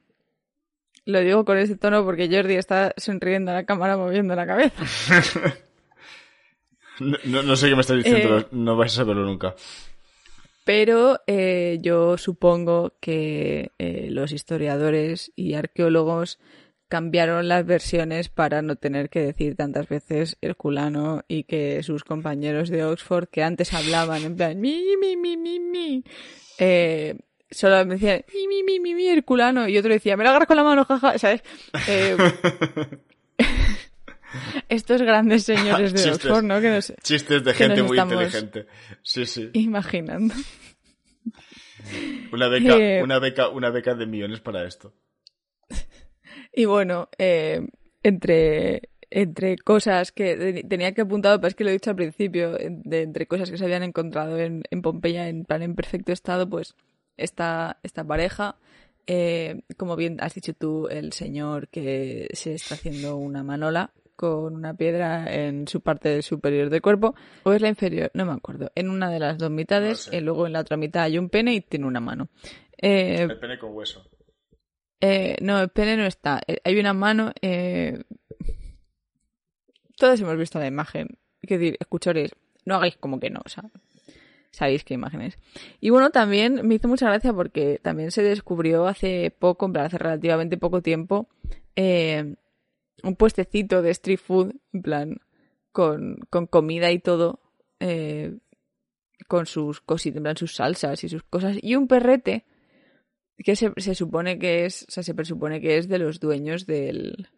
[1.05, 4.83] Lo digo con ese tono porque Jordi está sonriendo a la cámara moviendo la cabeza.
[7.01, 8.47] No, sé qué me estás diciendo, Eh.
[8.53, 9.55] no vais a saberlo nunca.
[10.65, 16.39] Pero eh, yo supongo que eh, los historiadores y arqueólogos
[16.93, 22.69] cambiaron las versiones para no tener que decir tantas veces Herculano y que sus compañeros
[22.69, 26.05] de Oxford que antes hablaban en plan mi mi mi mi mi
[26.59, 27.17] eh,
[27.51, 30.49] solo me decían mi mi mi mi mi Herculano y otro decía me la agarras
[30.49, 31.43] con la mano jaja sabes
[31.89, 32.15] Eh,
[34.69, 36.27] estos grandes señores de Chistes.
[36.27, 38.67] Oxford no que no sé Chistes de gente nos muy inteligente.
[39.03, 39.49] Sí, sí.
[39.55, 40.35] imaginando
[42.33, 43.03] Una beca, Eh.
[43.03, 44.93] una beca, una beca de millones para esto.
[46.53, 47.67] Y bueno, eh,
[48.03, 51.97] entre, entre cosas que te- tenía que apuntar, pero es que lo he dicho al
[51.97, 56.13] principio, de, entre cosas que se habían encontrado en, en Pompeya en plan en perfecto
[56.13, 56.75] estado, pues
[57.17, 58.57] esta, esta pareja,
[59.07, 64.55] eh, como bien has dicho tú, el señor que se está haciendo una manola con
[64.55, 68.71] una piedra en su parte superior del cuerpo, o es la inferior, no me acuerdo,
[68.75, 70.17] en una de las dos mitades, No sé.
[70.19, 72.29] y luego en la otra mitad hay un pene y tiene una mano.
[72.77, 74.05] Eh, El pene con hueso.
[75.03, 76.41] Eh, no, el pene no está.
[76.47, 77.33] Eh, Hay una mano.
[77.43, 78.01] Eh...
[79.99, 81.19] Todos hemos visto la imagen.
[81.41, 82.31] Quiero decir, escuchores,
[82.65, 83.65] no hagáis como que no, o sea,
[84.53, 85.39] sabéis qué imagen es.
[85.81, 89.87] Y bueno, también me hizo mucha gracia porque también se descubrió hace poco, en plan,
[89.87, 91.29] hace relativamente poco tiempo,
[91.75, 92.37] eh,
[93.03, 95.21] un puestecito de street food, en plan,
[95.73, 97.41] con, con comida y todo,
[97.81, 98.39] eh,
[99.27, 102.45] con sus cositas, en plan, sus salsas y sus cosas, y un perrete
[103.45, 106.67] que se, se supone que es, o sea, se presupone que es de los dueños
[106.67, 107.29] del,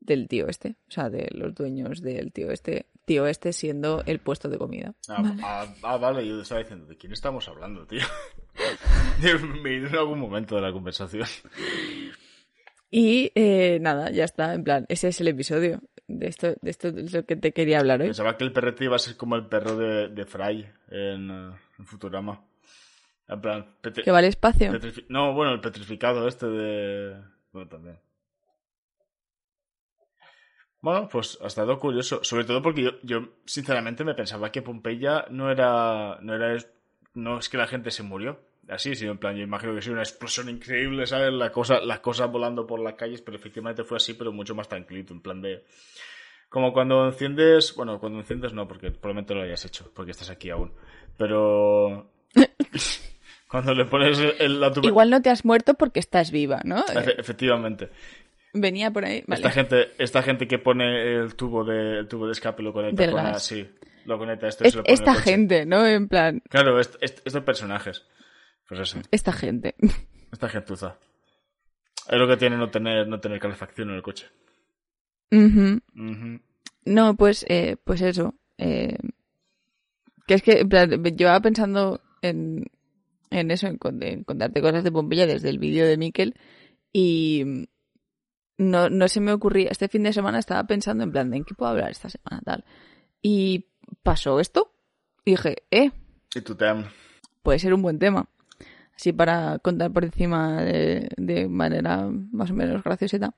[0.00, 4.18] del tío este, o sea, de los dueños del tío este, tío este siendo el
[4.18, 4.94] puesto de comida.
[5.08, 5.42] Ah, Vale.
[5.44, 8.00] ah, ah, vale, yo estaba diciendo, ¿de quién estamos hablando, tío?
[9.62, 11.26] Me he ido en algún momento de la conversación.
[12.90, 15.80] Y eh, nada, ya está, en plan, ese es el episodio.
[16.08, 18.08] De esto, de esto es lo que te quería hablar hoy.
[18.08, 21.86] Pensaba que el perrete iba a ser como el perro de, de Fry en, en
[21.86, 22.42] Futurama.
[23.30, 24.72] En plan, Que vale espacio.
[25.08, 27.22] No, bueno, el petrificado este de...
[27.52, 27.98] Bueno, también.
[30.80, 32.24] Bueno, pues ha estado curioso.
[32.24, 36.18] Sobre todo porque yo, yo sinceramente, me pensaba que Pompeya no era...
[36.22, 36.54] No era...
[36.54, 36.70] es-
[37.14, 38.40] No es que la gente se murió.
[38.68, 41.32] Así, sino en plan, yo imagino que sí, una explosión increíble, ¿sabes?
[41.32, 44.68] La cosa, las cosas volando por las calles, pero efectivamente fue así, pero mucho más
[44.68, 45.64] tranquilito, en plan de...
[46.48, 50.50] Como cuando enciendes, bueno, cuando enciendes no, porque probablemente lo hayas hecho, porque estás aquí
[50.50, 50.72] aún.
[51.16, 52.12] Pero
[53.50, 54.72] cuando le pones el- la.
[54.82, 56.84] Igual no te has muerto porque estás viva, ¿no?
[56.86, 57.90] Efe- efectivamente.
[58.52, 59.22] Venía por ahí.
[59.26, 59.40] Vale.
[59.40, 63.02] Esta gente, esta gente que pone el tubo de, el tubo de escape lo conecta
[63.02, 63.36] Del con gas.
[63.36, 63.68] así,
[64.06, 65.86] lo conecta a esto y Es- se lo pone esta gente, ¿no?
[65.86, 68.04] En plan, Claro, est- est- estos personajes.
[68.68, 68.98] Pues eso.
[69.10, 69.74] Esta gente.
[70.32, 70.96] Esta gentuza.
[72.08, 74.26] Es lo que tiene no tener, no tener calefacción en el coche.
[76.84, 78.34] No, pues, eh, pues eso.
[78.58, 78.96] eh,
[80.26, 82.66] que es que, en plan, yo iba pensando en,
[83.30, 86.34] en eso, en, en contarte cosas de Pompeya desde el vídeo de Miquel
[86.92, 87.66] y
[88.58, 89.68] no, no se me ocurría.
[89.70, 92.42] Este fin de semana estaba pensando en plan, ¿de en qué puedo hablar esta semana?
[92.44, 92.64] Tal.
[93.22, 93.66] Y
[94.02, 94.72] pasó esto.
[95.24, 95.90] Y dije, eh,
[96.34, 96.86] Y tú te am-
[97.42, 98.28] puede ser un buen tema.
[98.94, 103.34] Así para contar por encima de, de manera más o menos gracioseta.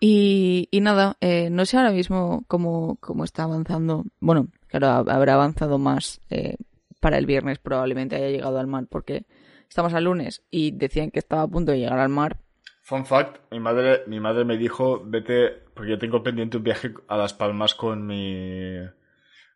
[0.00, 4.04] Y, y nada, eh, no sé ahora mismo cómo, cómo está avanzando.
[4.18, 6.56] Bueno, claro, ha- habrá avanzado más eh,
[7.00, 9.24] para el viernes, probablemente haya llegado al mar, porque
[9.68, 12.36] estamos al lunes y decían que estaba a punto de llegar al mar.
[12.82, 16.92] Fun fact, mi madre, mi madre me dijo, vete, porque yo tengo pendiente un viaje
[17.08, 18.76] a Las Palmas con mi,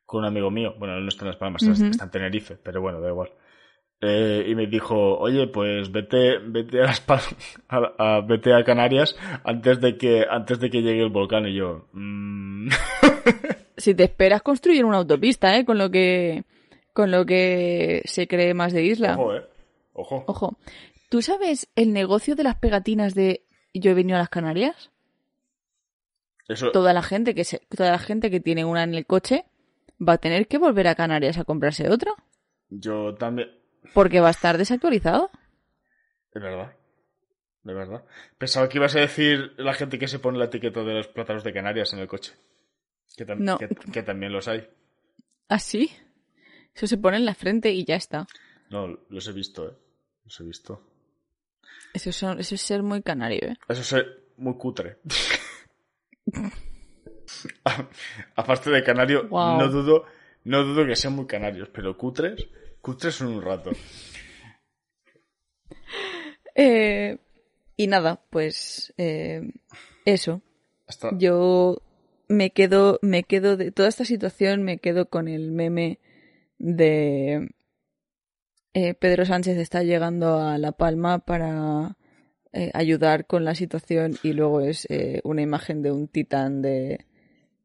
[0.07, 0.75] con un amigo mío.
[0.79, 1.91] Bueno, él no está en Las Palmas, está- Ujú.
[1.91, 3.31] está en Tenerife, pero bueno, da igual.
[4.01, 7.03] Eh, y me dijo, oye, pues vete, vete a Las
[7.69, 11.47] a, a- vete a Canarias antes de que, antes de que llegue el volcán.
[11.49, 12.69] Y yo, mm,
[13.77, 15.65] Si te esperas construir una autopista, ¿eh?
[15.65, 16.45] Con lo que,
[16.95, 19.15] con lo que se cree más de isla.
[19.19, 19.45] ojo, eh,
[19.93, 20.25] ojo.
[20.27, 20.59] Ojo,
[21.11, 24.91] ¿tú sabes el negocio de las pegatinas de Yo he venido a las Canarias?
[26.49, 29.45] Eso, Toda la gente que se, toda la gente que tiene una en el coche
[30.07, 32.13] va a tener que volver a Canarias a comprarse otra
[32.71, 33.49] yo también,
[33.93, 35.31] porque va a estar desactualizada.
[36.33, 36.73] de verdad.
[37.63, 38.05] De verdad.
[38.37, 41.45] Pensaba que ibas a decir la gente que se pone la etiqueta de los plátanos
[41.45, 42.33] de Canarias en el coche.
[43.17, 43.57] Que, tam- No.
[43.59, 44.69] que, que también los hay.
[45.49, 45.91] ¿Así?
[46.75, 48.27] Eso se pone en la frente y ya está.
[48.71, 49.73] No, los he visto, ¿eh?
[50.25, 50.83] Los he visto.
[51.93, 53.57] Eso, son- eso es ser muy canario, ¿eh?
[53.69, 54.07] Eso es
[54.37, 54.99] muy cutre.
[57.65, 57.89] A-
[58.37, 60.05] Aparte de canario, no dudo,
[60.45, 62.47] no dudo que sean muy canarios, pero cutres,
[62.81, 63.71] cutres son un rato.
[66.57, 67.19] Eh,
[67.77, 69.43] y nada, pues eh,
[70.05, 70.41] eso.
[70.87, 71.83] Hasta, Yo
[72.29, 75.99] me quedo, me quedo de toda esta situación, me quedo con el meme
[76.65, 77.51] de
[78.73, 81.99] eh, Pedro Sánchez está llegando a La Palma para
[82.53, 87.05] eh, ayudar con la situación y luego es eh, una imagen de un titán de,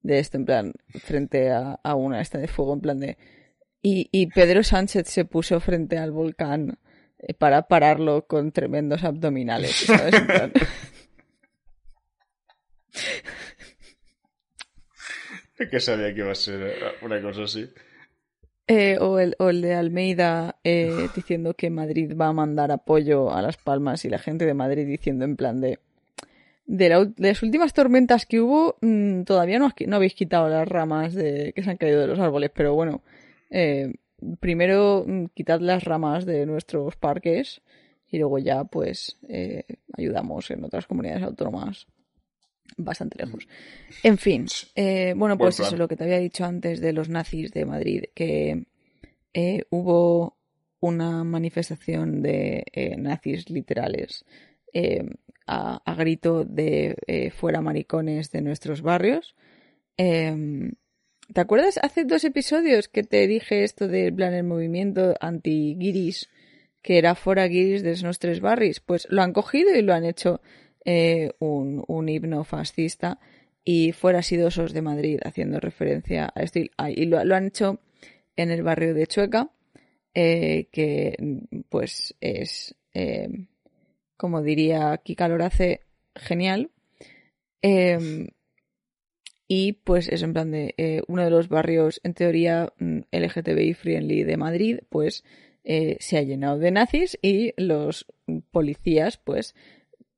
[0.01, 3.17] de esto, en plan, frente a, a una esta de fuego, en plan de...
[3.81, 6.77] Y, y Pedro Sánchez se puso frente al volcán
[7.37, 10.13] para pararlo con tremendos abdominales, ¿sabes?
[10.13, 10.51] En plan,
[15.71, 17.71] que sabía que iba a ser una cosa así.
[18.71, 23.31] Eh, o, el, o el de Almeida eh, diciendo que Madrid va a mandar apoyo
[23.31, 25.79] a Las Palmas y la gente de Madrid diciendo en plan de...
[26.67, 31.15] De, la de las últimas tormentas que hubo, mm, todavía no habéis quitado las ramas
[31.15, 33.01] de, que se han caído de los árboles, pero bueno,
[33.49, 33.91] eh,
[34.39, 37.63] primero mm, quitad las ramas de nuestros parques
[38.11, 39.63] y luego ya pues eh,
[39.97, 41.87] ayudamos en otras comunidades autónomas
[42.77, 43.47] bastante lejos.
[44.03, 44.45] En fin,
[44.75, 45.67] eh, bueno, Buen pues plan.
[45.67, 48.65] eso, lo que te había dicho antes de los nazis de Madrid, que
[49.33, 50.37] eh, hubo
[50.79, 54.25] una manifestación de eh, nazis literales
[55.47, 59.35] a, a grito de fuera maricones de nuestros barrios.
[59.97, 60.71] Eh,
[61.31, 66.27] ¿Te acuerdas hace dos episodios que te dije esto del plan el movimiento anti-guiris,
[66.81, 68.79] que era fuera guiris de los tres barris?
[68.79, 70.41] Pues lo han cogido y lo han hecho
[70.85, 73.19] eh, un, un himno fascista
[73.71, 76.59] y fuera sidosos de Madrid, haciendo referencia a esto.
[76.59, 77.79] Y, lo, han hecho
[78.35, 79.51] en el barrio de Chueca,
[80.15, 81.15] eh, que
[81.69, 83.29] pues es, eh,
[84.17, 85.81] como diría Kika Lorace,
[86.15, 86.71] genial.
[87.61, 88.29] Eh,
[89.47, 94.23] y pues es en plan de uno de los barrios, en teoría, mm, LGTBI friendly
[94.23, 95.23] de Madrid, pues
[95.63, 98.07] se ha llenado de nazis y los
[98.49, 99.53] policías, pues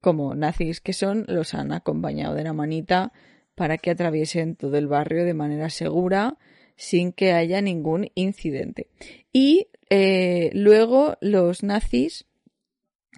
[0.02, 3.14] como nazis que son, los han acompañado de la manita
[3.56, 6.38] para que atraviesen todo el barrio de manera segura
[6.76, 8.88] sin que haya ningún incidente.
[9.32, 12.26] Y eh, luego los nazis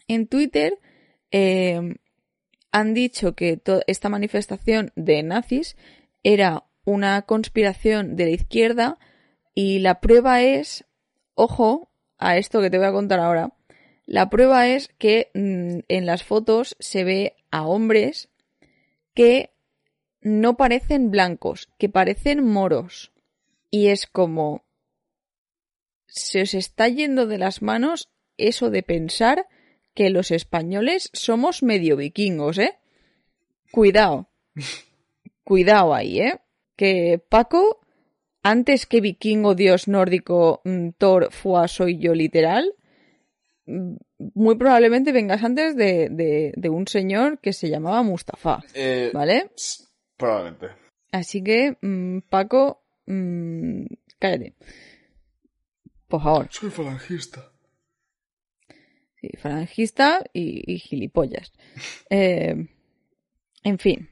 [0.07, 0.79] en Twitter
[1.31, 1.95] eh,
[2.71, 5.77] han dicho que esta manifestación de nazis
[6.23, 8.97] era una conspiración de la izquierda
[9.55, 10.85] y la prueba es,
[11.35, 13.53] ojo a esto que te voy a contar ahora,
[14.05, 18.29] la prueba es que mm, en las fotos se ve a hombres
[19.13, 19.51] que
[20.21, 23.11] no parecen blancos, que parecen moros.
[23.69, 24.63] Y es como
[26.07, 29.47] se os está yendo de las manos eso de pensar
[29.93, 32.77] que los españoles somos medio vikingos, ¿eh?
[33.71, 34.29] Cuidado.
[35.43, 36.39] Cuidado ahí, ¿eh?
[36.75, 37.81] Que Paco,
[38.41, 42.73] antes que vikingo, dios nórdico, mm, Thor, Fua, soy yo literal,
[43.65, 49.51] muy probablemente vengas antes de, de, de un señor que se llamaba Mustafa, Eh, ¿vale?
[50.17, 50.67] Probablemente.
[51.11, 53.85] Así que, mm, Paco, mm,
[54.19, 54.55] cállate.
[56.07, 56.47] Por favor.
[56.51, 57.51] Soy falangista.
[59.21, 61.51] Sí, falangista y, y gilipollas.
[62.09, 62.67] Eh,
[63.63, 64.09] en fin.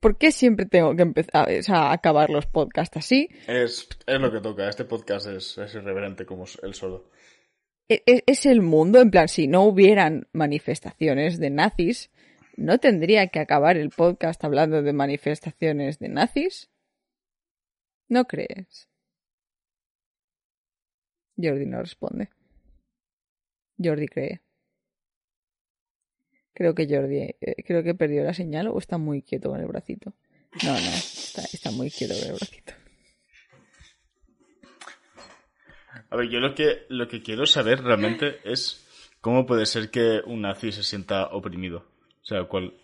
[0.00, 3.28] ¿Por qué siempre tengo que empezar o sea, acabar los podcasts así?
[3.48, 4.68] Es, es lo que toca.
[4.68, 7.10] Este podcast es, es irreverente como él solo.
[7.88, 12.10] E- e- Es el mundo, en plan, si no hubieran manifestaciones de nazis,
[12.56, 16.70] ¿no tendría que acabar el podcast hablando de manifestaciones de nazis?
[18.08, 18.88] ¿No crees?
[21.36, 22.30] Jordi no responde.
[23.82, 24.40] Jordi cree.
[26.54, 29.66] Creo que Jordi, eh, creo que perdió la señal o está muy quieto con el
[29.66, 30.14] bracito.
[30.64, 32.72] No, no, está, está muy quieto con el bracito.
[36.10, 38.86] A ver, yo lo que, lo que quiero saber realmente es
[39.20, 41.86] cómo puede ser que un nazi se sienta oprimido.
[42.22, 42.74] O sea, cuál.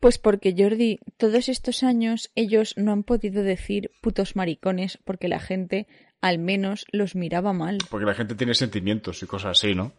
[0.00, 5.40] Pues porque Jordi, todos estos años ellos no han podido decir putos maricones porque la
[5.40, 5.86] gente
[6.20, 7.78] al menos los miraba mal.
[7.90, 9.92] Porque la gente tiene sentimientos y cosas así, ¿no?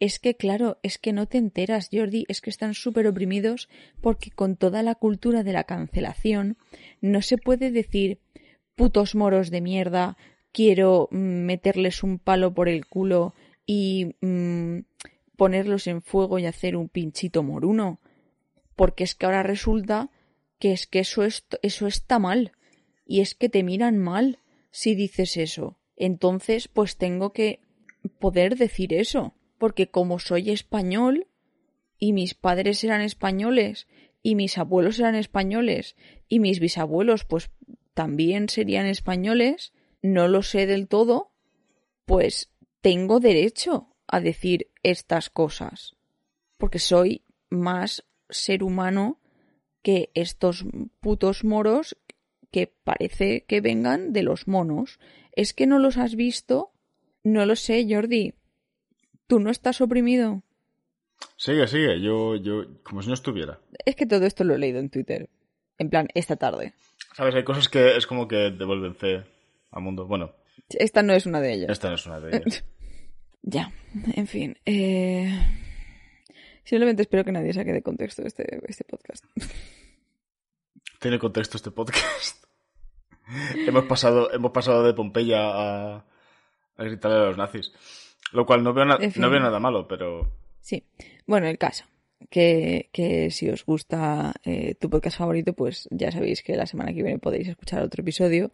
[0.00, 3.68] Es que claro, es que no te enteras, Jordi, es que están súper oprimidos
[4.00, 6.56] porque con toda la cultura de la cancelación
[7.00, 8.20] no se puede decir
[8.76, 10.16] putos moros de mierda,
[10.52, 13.34] quiero mm, meterles un palo por el culo
[13.66, 14.80] y mm,
[15.36, 18.00] ponerlos en fuego y hacer un pinchito moruno.
[18.76, 20.10] Porque es que ahora resulta
[20.58, 22.52] que es que eso, es, eso está mal.
[23.06, 24.38] Y es que te miran mal
[24.70, 25.78] si dices eso.
[25.96, 27.60] Entonces, pues tengo que
[28.18, 29.34] poder decir eso.
[29.58, 31.26] Porque como soy español,
[31.98, 33.88] y mis padres eran españoles,
[34.22, 35.96] y mis abuelos eran españoles,
[36.28, 37.50] y mis bisabuelos, pues
[37.94, 39.72] también serían españoles,
[40.02, 41.32] no lo sé del todo,
[42.04, 45.96] pues tengo derecho a decir estas cosas.
[46.56, 49.20] Porque soy más ser humano
[49.82, 50.64] que estos
[51.00, 51.96] putos moros
[52.50, 54.98] que parece que vengan de los monos.
[55.32, 56.72] ¿Es que no los has visto?
[57.22, 58.34] No lo sé, Jordi.
[59.26, 60.42] ¿Tú no estás oprimido?
[61.36, 62.00] Sigue, sigue.
[62.00, 63.60] Yo, yo, como si no estuviera.
[63.84, 65.28] Es que todo esto lo he leído en Twitter.
[65.76, 66.72] En plan, esta tarde.
[67.14, 67.34] ¿Sabes?
[67.34, 69.24] Hay cosas que es como que devuelven fe
[69.70, 70.06] al mundo.
[70.06, 70.34] Bueno,
[70.70, 71.70] Esta no es una de ellas.
[71.70, 72.64] esta no es una de ellas.
[73.42, 73.72] Ya,
[74.14, 74.58] en fin.
[74.66, 75.30] Eh...
[76.64, 79.24] Simplemente espero que nadie saque de contexto este, este podcast.
[81.00, 82.44] Tiene contexto este podcast.
[83.66, 85.96] hemos, pasado, hemos pasado de Pompeya a,
[86.76, 87.72] a gritarle a los nazis.
[88.32, 89.22] Lo cual no veo, na- En fin.
[89.22, 90.30] no veo nada malo, pero...
[90.60, 90.84] Sí.
[91.26, 91.84] Bueno, el caso.
[92.30, 96.92] Que, que si os gusta eh, tu podcast favorito, pues ya sabéis que la semana
[96.92, 98.50] que viene podéis escuchar otro episodio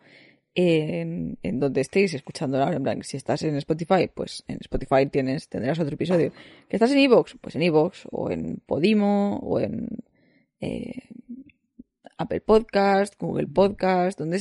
[0.54, 2.76] en, en donde estéis escuchándolo ahora.
[2.76, 6.32] En plan, si estás en Spotify, pues en Spotify tienes, tendrás otro episodio.
[6.68, 9.88] Que estás en Evox, pues en Evox, o en Podimo, o en
[10.60, 11.08] eh,
[12.16, 14.40] Apple Podcast, Google Podcast, donde,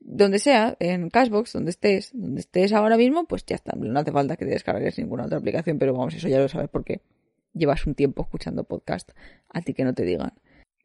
[0.00, 3.76] donde sea, en Cashbox, donde estés, donde estés ahora mismo, pues ya está.
[3.76, 6.68] No hace falta que te descargues ninguna otra aplicación, pero vamos, eso ya lo sabes
[6.68, 7.02] porque
[7.52, 9.12] llevas un tiempo escuchando podcast.
[9.48, 10.32] A ti que no te digan.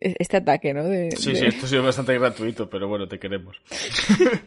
[0.04, 0.84] E- Este ataque, ¿no?
[0.84, 3.58] De, Sí, de- sí, esto ha sido bastante gratuito, pero bueno, te queremos.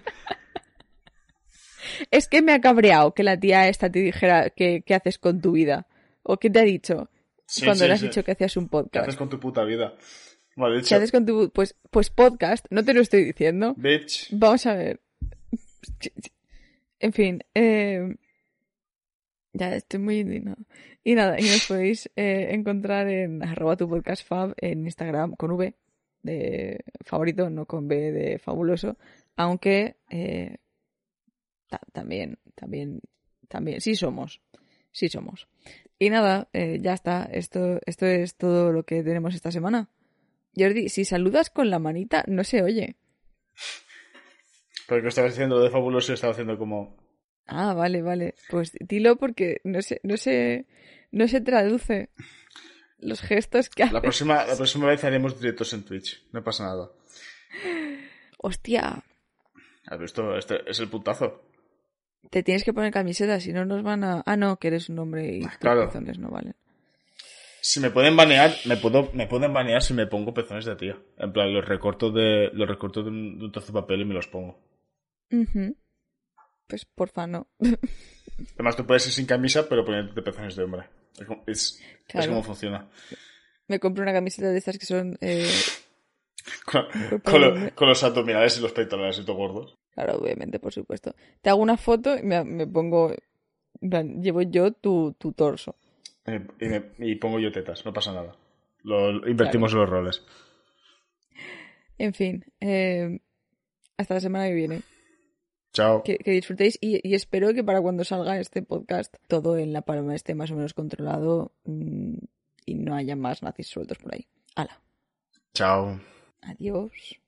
[2.11, 5.41] Es que me ha cabreado que la tía esta te dijera qué, qué haces con
[5.41, 5.87] tu vida.
[6.23, 7.09] ¿O qué te ha dicho?
[7.47, 8.07] Sí, cuando sí, le has sí.
[8.09, 9.09] dicho que hacías un ¿Qué podcast.
[9.09, 9.95] haces con tu puta vida?
[10.87, 11.51] ¿Qué haces con tu...
[11.53, 13.75] Pues, pues podcast, no te lo estoy diciendo.
[13.77, 14.29] bitch.
[14.33, 15.01] Vamos a ver.
[16.99, 18.17] En fin, eh,
[19.57, 20.45] ya estoy muy.
[21.05, 25.53] Y nada, y nos podéis eh, encontrar en arroba tu podcast fab en Instagram con
[25.53, 25.75] V
[26.23, 28.97] de favorito, no con B de fabuloso,
[29.37, 30.57] aunque eh,
[31.69, 33.01] ta- también, también,
[33.49, 34.41] también, sí somos,
[34.91, 35.49] sí somos.
[35.99, 39.89] Y nada, eh, ya está, esto, esto es todo lo que tenemos esta semana.
[40.57, 42.97] Jordi, si saludas con la manita, no se oye.
[44.89, 47.06] Pero que estabas haciendo de fabuloso, estaba haciendo como...
[47.47, 48.35] Ah, vale, vale.
[48.51, 50.67] Pues dilo porque no se, no se,
[51.13, 52.11] no se traduce
[52.99, 54.01] los gestos que La haces.
[54.03, 56.25] próxima, la próxima vez haremos directos en Twitch.
[56.33, 56.91] No pasa nada.
[58.39, 59.03] Hostia,
[59.87, 60.37] ¿Has visto?
[60.37, 61.43] Este es el puntazo.
[62.31, 64.23] te tienes que poner camiseta, si no nos van a...
[64.27, 65.87] Ah, no, que eres un hombre y tus Claro.
[65.87, 66.57] pezones no valen.
[67.61, 70.99] Si me pueden banear, me puedo, me pueden banear si me pongo pezones de tía.
[71.19, 74.05] En plan, los recorto de, los recorto de un, de un trozo de papel y
[74.05, 74.59] me los pongo.
[75.31, 75.77] Ujú.
[76.67, 77.47] Pues porfa, no.
[78.55, 80.85] Además, tú puedes ir sin camisa, pero ponerte pezones de hombre.
[81.19, 81.83] Es como, es,
[82.43, 82.89] funciona.
[83.69, 85.17] Me compro una camiseta de estas que son...
[85.21, 85.49] eh,
[86.65, 86.85] Con,
[87.25, 89.75] con lo- con los abdominales y los pectorales y todo gordos.
[89.93, 91.15] Claro, obviamente, por supuesto.
[91.41, 93.13] Te hago una foto y me, me pongo
[93.81, 95.77] En plan, llevo yo tu, tu torso.
[96.27, 98.37] Eh, y, me- y pongo yo tetas, no pasa nada.
[98.83, 100.23] Lo, invertimos los roles.
[101.99, 103.21] En fin, eh,
[103.97, 104.83] hasta la semana que viene.
[105.77, 106.03] Chao.
[106.03, 109.83] Que, que disfrutéis y, y espero que para cuando salga este podcast todo en la
[109.83, 112.15] paloma esté más o menos controlado mm,
[112.65, 114.27] y no haya más nazis sueltos por ahí.
[114.55, 114.81] Hala,
[115.53, 116.01] Chao.
[116.41, 117.21] adiós.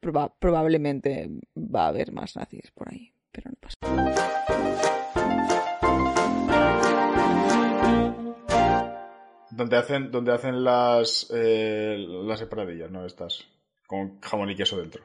[0.00, 3.76] Proba- probablemente va a haber más nazis por ahí, pero no pasa.
[9.50, 13.06] Donde hacen, donde hacen las, eh, las separadillas, ¿no?
[13.06, 13.44] Estas.
[13.86, 15.02] Con jamón y queso dentro.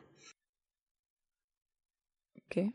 [2.51, 2.73] ¿Qué?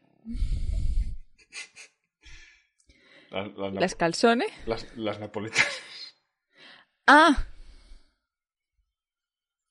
[3.31, 4.49] Las, las, ¿Las calzones?
[4.65, 5.67] las- las napolitanas.
[7.07, 7.47] ¡Ah!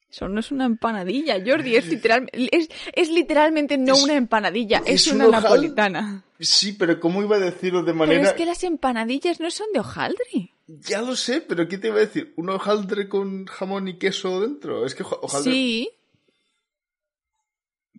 [0.09, 4.81] Eso no es una empanadilla, Jordi, es, literal, es, es literalmente no Es- una empanadilla,
[4.85, 6.23] es, una un napolitana.
[6.39, 8.27] Sí, pero ¿cómo iba a decirlo de Pero manera...?
[8.29, 10.53] es que las empanadillas no son de hojaldre.
[10.67, 12.33] Ya lo sé, pero ¿qué te iba a decir?
[12.37, 14.85] ¿Un hojaldre con jamón y queso dentro?
[14.85, 15.51] Es que hojaldre...
[15.51, 15.89] Sí.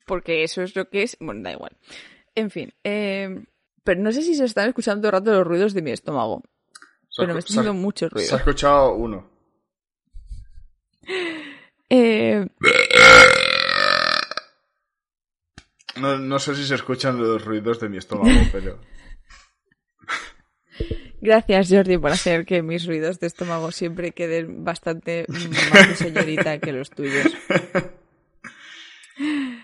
[0.07, 1.17] Porque eso es lo que es.
[1.21, 1.77] Bueno, da igual.
[2.35, 2.73] En fin.
[2.85, 3.45] eh,
[3.85, 6.43] pero no sé si se están escuchando todo el rato los ruidos de mi estómago.
[7.09, 8.37] Se Pero me está haciendo mucho Se ha ruido.
[8.39, 9.31] escuchado uno.
[11.89, 12.47] Eh,
[15.97, 18.79] No, no sé si se escuchan los ruidos de mi estómago, pero...
[21.23, 26.59] gracias, Jordi, por hacer que mis ruidos de estómago siempre queden bastante más de señorita
[26.59, 27.33] que los tuyos.